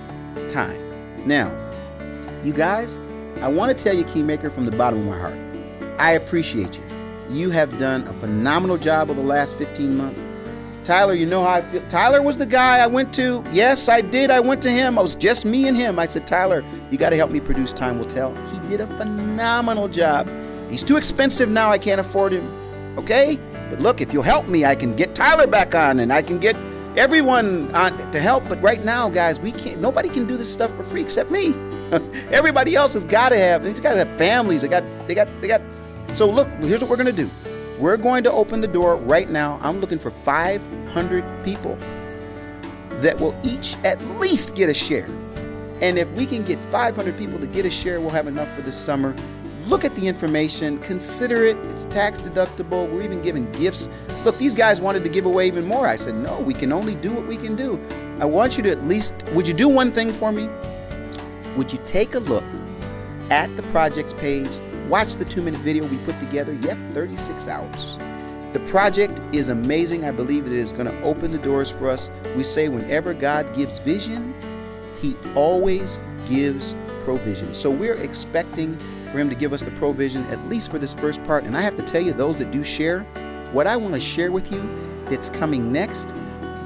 time. 0.49 0.81
Now, 1.27 1.55
you 2.43 2.53
guys, 2.53 2.99
I 3.43 3.49
want 3.49 3.77
to 3.77 3.85
tell 3.85 3.97
you, 3.97 4.05
Keymaker, 4.05 4.53
from 4.53 4.65
the 4.65 4.77
bottom 4.77 5.01
of 5.01 5.07
my 5.07 5.19
heart, 5.19 5.37
I 5.99 6.13
appreciate 6.13 6.77
you. 6.77 6.85
You 7.29 7.51
have 7.51 7.79
done 7.79 8.07
a 8.07 8.13
phenomenal 8.15 8.79
job 8.79 9.11
over 9.11 9.21
the 9.21 9.27
last 9.27 9.57
15 9.57 9.97
months. 9.97 10.25
Tyler, 10.89 11.13
you 11.13 11.27
know 11.27 11.43
how 11.43 11.51
I 11.51 11.61
feel. 11.61 11.83
Tyler 11.91 12.23
was 12.23 12.39
the 12.39 12.47
guy 12.47 12.79
I 12.79 12.87
went 12.87 13.13
to. 13.13 13.45
Yes, 13.53 13.91
I 13.91 14.01
did. 14.01 14.31
I 14.31 14.41
went 14.41 14.63
to 14.63 14.71
him. 14.71 14.99
I 14.99 15.03
was 15.03 15.15
just 15.15 15.45
me 15.45 15.69
and 15.69 15.77
him. 15.77 15.99
I 15.99 16.07
said, 16.07 16.27
Tyler, 16.27 16.65
you 16.91 16.97
got 16.97 17.11
to 17.11 17.17
help 17.17 17.31
me 17.31 17.41
produce 17.41 17.75
Time 17.75 17.99
Will 17.99 18.07
Tell. 18.07 18.35
He 18.47 18.69
did 18.69 18.81
a 18.81 18.87
phenomenal 18.87 19.89
job. 19.89 20.33
He's 20.71 20.83
too 20.83 20.97
expensive 20.97 21.51
now. 21.51 21.71
I 21.71 21.77
can't 21.77 22.01
afford 22.01 22.33
him. 22.33 22.51
Okay? 22.97 23.39
But 23.69 23.81
look, 23.81 24.01
if 24.01 24.15
you'll 24.15 24.23
help 24.23 24.49
me, 24.49 24.65
I 24.65 24.75
can 24.75 24.97
get 24.97 25.15
Tyler 25.15 25.47
back 25.47 25.75
on 25.75 26.01
and 26.01 26.11
I 26.11 26.23
can 26.23 26.39
get 26.39 26.57
everyone 26.97 27.71
on 27.75 28.11
to 28.11 28.19
help. 28.19 28.49
But 28.49 28.59
right 28.63 28.83
now, 28.83 29.11
guys, 29.11 29.39
we 29.39 29.53
can't. 29.53 29.83
Nobody 29.83 30.09
can 30.09 30.27
do 30.27 30.39
this 30.39 30.51
stuff 30.51 30.75
for 30.75 30.85
free 30.85 31.03
except 31.03 31.31
me. 31.31 31.53
Everybody 32.31 32.77
else 32.77 32.95
has 32.95 33.05
got 33.05 33.29
to 33.29 33.37
have. 33.37 33.63
They 33.63 33.75
got 33.75 33.93
to 33.93 34.07
have 34.07 34.17
families. 34.19 34.63
They 34.63 34.69
got. 34.69 34.85
They 35.07 35.15
got. 35.15 35.29
They 35.43 35.49
got. 35.49 35.61
So 36.15 36.31
look, 36.31 36.49
here's 36.61 36.81
what 36.81 36.89
we're 36.89 36.97
gonna 36.97 37.13
do. 37.13 37.29
We're 37.79 37.97
going 37.97 38.25
to 38.25 38.33
open 38.33 38.61
the 38.61 38.67
door 38.67 38.97
right 38.97 39.31
now. 39.31 39.61
I'm 39.63 39.81
looking 39.81 40.01
for 40.01 40.11
500 40.11 41.45
people 41.45 41.79
that 42.99 43.21
will 43.21 43.39
each 43.45 43.77
at 43.85 44.05
least 44.19 44.57
get 44.57 44.69
a 44.69 44.75
share. 44.75 45.09
And 45.81 45.97
if 45.97 46.11
we 46.13 46.27
can 46.27 46.43
get 46.43 46.61
500 46.73 47.17
people 47.17 47.39
to 47.39 47.47
get 47.47 47.65
a 47.65 47.71
share, 47.71 48.01
we'll 48.01 48.11
have 48.11 48.27
enough 48.27 48.53
for 48.57 48.63
this 48.63 48.77
summer. 48.77 49.15
Look 49.67 49.85
at 49.85 49.95
the 49.95 50.09
information, 50.09 50.79
consider 50.79 51.45
it. 51.45 51.57
It's 51.67 51.85
tax 51.85 52.19
deductible. 52.19 52.91
We're 52.91 53.03
even 53.03 53.23
giving 53.23 53.51
gifts. 53.53 53.89
Look, 54.25 54.37
these 54.39 54.55
guys 54.55 54.81
wanted 54.81 55.05
to 55.05 55.09
give 55.09 55.25
away 55.25 55.47
even 55.47 55.65
more. 55.65 55.87
I 55.87 55.97
said, 55.97 56.17
no, 56.17 56.41
we 56.41 56.55
can 56.55 56.73
only 56.73 56.97
do 56.97 57.13
what 57.13 57.29
we 57.29 57.37
can 57.37 57.55
do. 57.55 57.79
I 58.19 58.25
want 58.25 58.57
you 58.57 58.65
to 58.65 58.71
at 58.73 58.85
least, 58.89 59.15
would 59.35 59.47
you 59.47 59.55
do 59.55 59.69
one 59.69 59.93
thing 59.93 60.13
for 60.13 60.33
me? 60.33 60.49
Would 61.57 61.73
you 61.73 61.79
take 61.87 62.15
a 62.15 62.19
look 62.19 62.45
at 63.31 63.55
the 63.57 63.63
projects 63.65 64.15
page 64.15 64.59
Watch 64.89 65.17
the 65.17 65.25
two 65.27 65.43
minute 65.43 65.61
video 65.61 65.87
we 65.87 65.99
put 65.99 66.19
together. 66.19 66.55
Yep, 66.55 66.79
36 66.95 67.47
hours. 67.47 67.99
The 68.55 68.61
project 68.71 69.21
is 69.33 69.51
amazing. 69.51 70.07
I 70.07 70.11
believe 70.11 70.47
it 70.47 70.53
is 70.55 70.73
going 70.73 70.87
to 70.87 71.03
open 71.03 71.31
the 71.31 71.39
doors 71.39 71.71
for 71.71 71.91
us. 71.91 72.11
We 72.35 72.43
say 72.43 72.71
whenever 72.71 73.13
God 73.13 73.55
gives 73.55 73.79
vision, 73.79 74.35
He 75.03 75.15
always 75.35 76.01
gives 76.27 76.75
provision. 77.01 77.53
So 77.53 77.71
we're 77.71 77.97
expecting 77.97 78.79
for 79.11 79.19
Him 79.19 79.29
to 79.29 79.35
give 79.35 79.53
us 79.53 79.63
the 79.63 79.71
provision, 79.73 80.25
at 80.27 80.43
least 80.49 80.71
for 80.71 80.79
this 80.79 80.95
first 80.95 81.23
part. 81.25 81.45
And 81.45 81.55
I 81.55 81.61
have 81.61 81.77
to 81.77 81.83
tell 81.83 82.01
you, 82.01 82.15
those 82.15 82.39
that 82.39 82.51
do 82.51 82.65
share, 82.65 83.01
what 83.53 83.67
I 83.67 83.77
want 83.77 83.95
to 83.95 84.01
share 84.01 84.33
with 84.33 84.51
you 84.51 84.67
that's 85.11 85.29
coming 85.29 85.71
next 85.71 86.15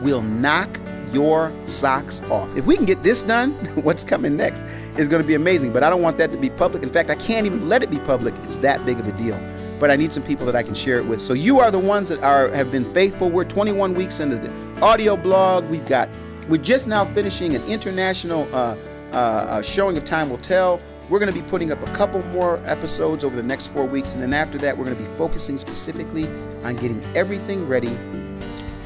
will 0.02 0.22
knock 0.22 0.78
your 1.12 1.52
socks 1.66 2.20
off. 2.22 2.54
If 2.56 2.66
we 2.66 2.76
can 2.76 2.84
get 2.84 3.02
this 3.02 3.22
done, 3.22 3.52
what's 3.82 4.04
coming 4.04 4.36
next 4.36 4.64
is 4.96 5.08
going 5.08 5.22
to 5.22 5.26
be 5.26 5.34
amazing. 5.34 5.72
But 5.72 5.82
I 5.82 5.90
don't 5.90 6.02
want 6.02 6.18
that 6.18 6.30
to 6.32 6.38
be 6.38 6.50
public. 6.50 6.82
In 6.82 6.90
fact, 6.90 7.10
I 7.10 7.14
can't 7.14 7.46
even 7.46 7.68
let 7.68 7.82
it 7.82 7.90
be 7.90 7.98
public. 8.00 8.34
It's 8.44 8.56
that 8.58 8.84
big 8.84 8.98
of 8.98 9.06
a 9.08 9.12
deal. 9.12 9.38
But 9.78 9.90
I 9.90 9.96
need 9.96 10.12
some 10.12 10.22
people 10.22 10.46
that 10.46 10.54
I 10.54 10.62
can 10.62 10.74
share 10.74 10.98
it 10.98 11.06
with. 11.06 11.20
So 11.20 11.32
you 11.32 11.58
are 11.60 11.70
the 11.70 11.78
ones 11.78 12.08
that 12.08 12.22
are 12.22 12.48
have 12.48 12.70
been 12.70 12.92
faithful. 12.94 13.30
We're 13.30 13.44
21 13.44 13.94
weeks 13.94 14.20
into 14.20 14.36
the 14.36 14.50
audio 14.80 15.16
blog. 15.16 15.64
We've 15.64 15.86
got 15.86 16.08
we're 16.48 16.62
just 16.62 16.86
now 16.86 17.04
finishing 17.04 17.54
an 17.54 17.64
international 17.64 18.48
uh, 18.54 18.76
uh, 19.12 19.16
uh, 19.16 19.62
showing 19.62 19.96
of 19.96 20.04
Time 20.04 20.30
Will 20.30 20.38
Tell. 20.38 20.80
We're 21.08 21.18
going 21.18 21.32
to 21.32 21.38
be 21.38 21.46
putting 21.48 21.72
up 21.72 21.82
a 21.86 21.92
couple 21.92 22.22
more 22.26 22.60
episodes 22.64 23.24
over 23.24 23.36
the 23.36 23.42
next 23.42 23.66
four 23.66 23.84
weeks, 23.84 24.14
and 24.14 24.22
then 24.22 24.32
after 24.32 24.56
that, 24.58 24.76
we're 24.76 24.84
going 24.84 24.96
to 24.96 25.02
be 25.02 25.14
focusing 25.16 25.58
specifically 25.58 26.26
on 26.62 26.76
getting 26.76 27.02
everything 27.14 27.68
ready 27.68 27.94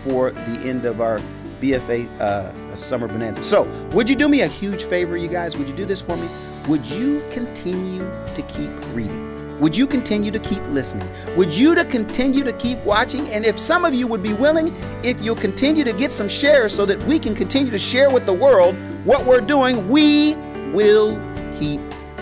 for 0.02 0.32
the 0.32 0.60
end 0.64 0.84
of 0.84 1.00
our 1.00 1.20
BFA 1.60 2.08
uh, 2.20 2.76
Summer 2.76 3.08
Bonanza. 3.08 3.42
So, 3.42 3.64
would 3.92 4.08
you 4.08 4.16
do 4.16 4.28
me 4.28 4.42
a 4.42 4.46
huge 4.46 4.84
favor, 4.84 5.16
you 5.16 5.28
guys? 5.28 5.56
Would 5.56 5.68
you 5.68 5.74
do 5.74 5.84
this 5.84 6.00
for 6.00 6.16
me? 6.16 6.28
Would 6.68 6.86
you 6.86 7.24
continue 7.30 8.00
to 8.34 8.42
keep 8.42 8.70
reading? 8.94 9.36
Would 9.60 9.76
you 9.76 9.86
continue 9.86 10.30
to 10.30 10.38
keep 10.38 10.62
listening? 10.68 11.08
Would 11.36 11.56
you 11.56 11.74
to 11.74 11.84
continue 11.84 12.44
to 12.44 12.52
keep 12.52 12.78
watching? 12.80 13.28
And 13.30 13.46
if 13.46 13.58
some 13.58 13.84
of 13.84 13.94
you 13.94 14.06
would 14.06 14.22
be 14.22 14.34
willing, 14.34 14.74
if 15.02 15.20
you'll 15.22 15.36
continue 15.36 15.82
to 15.84 15.92
get 15.92 16.10
some 16.10 16.28
shares 16.28 16.74
so 16.74 16.84
that 16.84 17.02
we 17.04 17.18
can 17.18 17.34
continue 17.34 17.70
to 17.70 17.78
share 17.78 18.10
with 18.10 18.26
the 18.26 18.34
world 18.34 18.76
what 19.04 19.24
we're 19.24 19.40
doing, 19.40 19.88
we 19.88 20.34
will 20.72 21.18
keep 21.58 21.80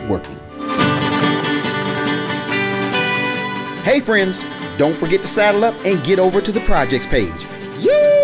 working. 0.09 0.39
Hey 3.83 4.01
friends, 4.01 4.45
don't 4.79 4.99
forget 4.99 5.21
to 5.23 5.29
saddle 5.29 5.65
up 5.65 5.75
and 5.85 6.05
get 6.05 6.19
over 6.19 6.41
to 6.41 6.53
the 6.53 6.61
projects 6.61 7.07
page. 7.07 7.47
Yeah! 7.79 8.24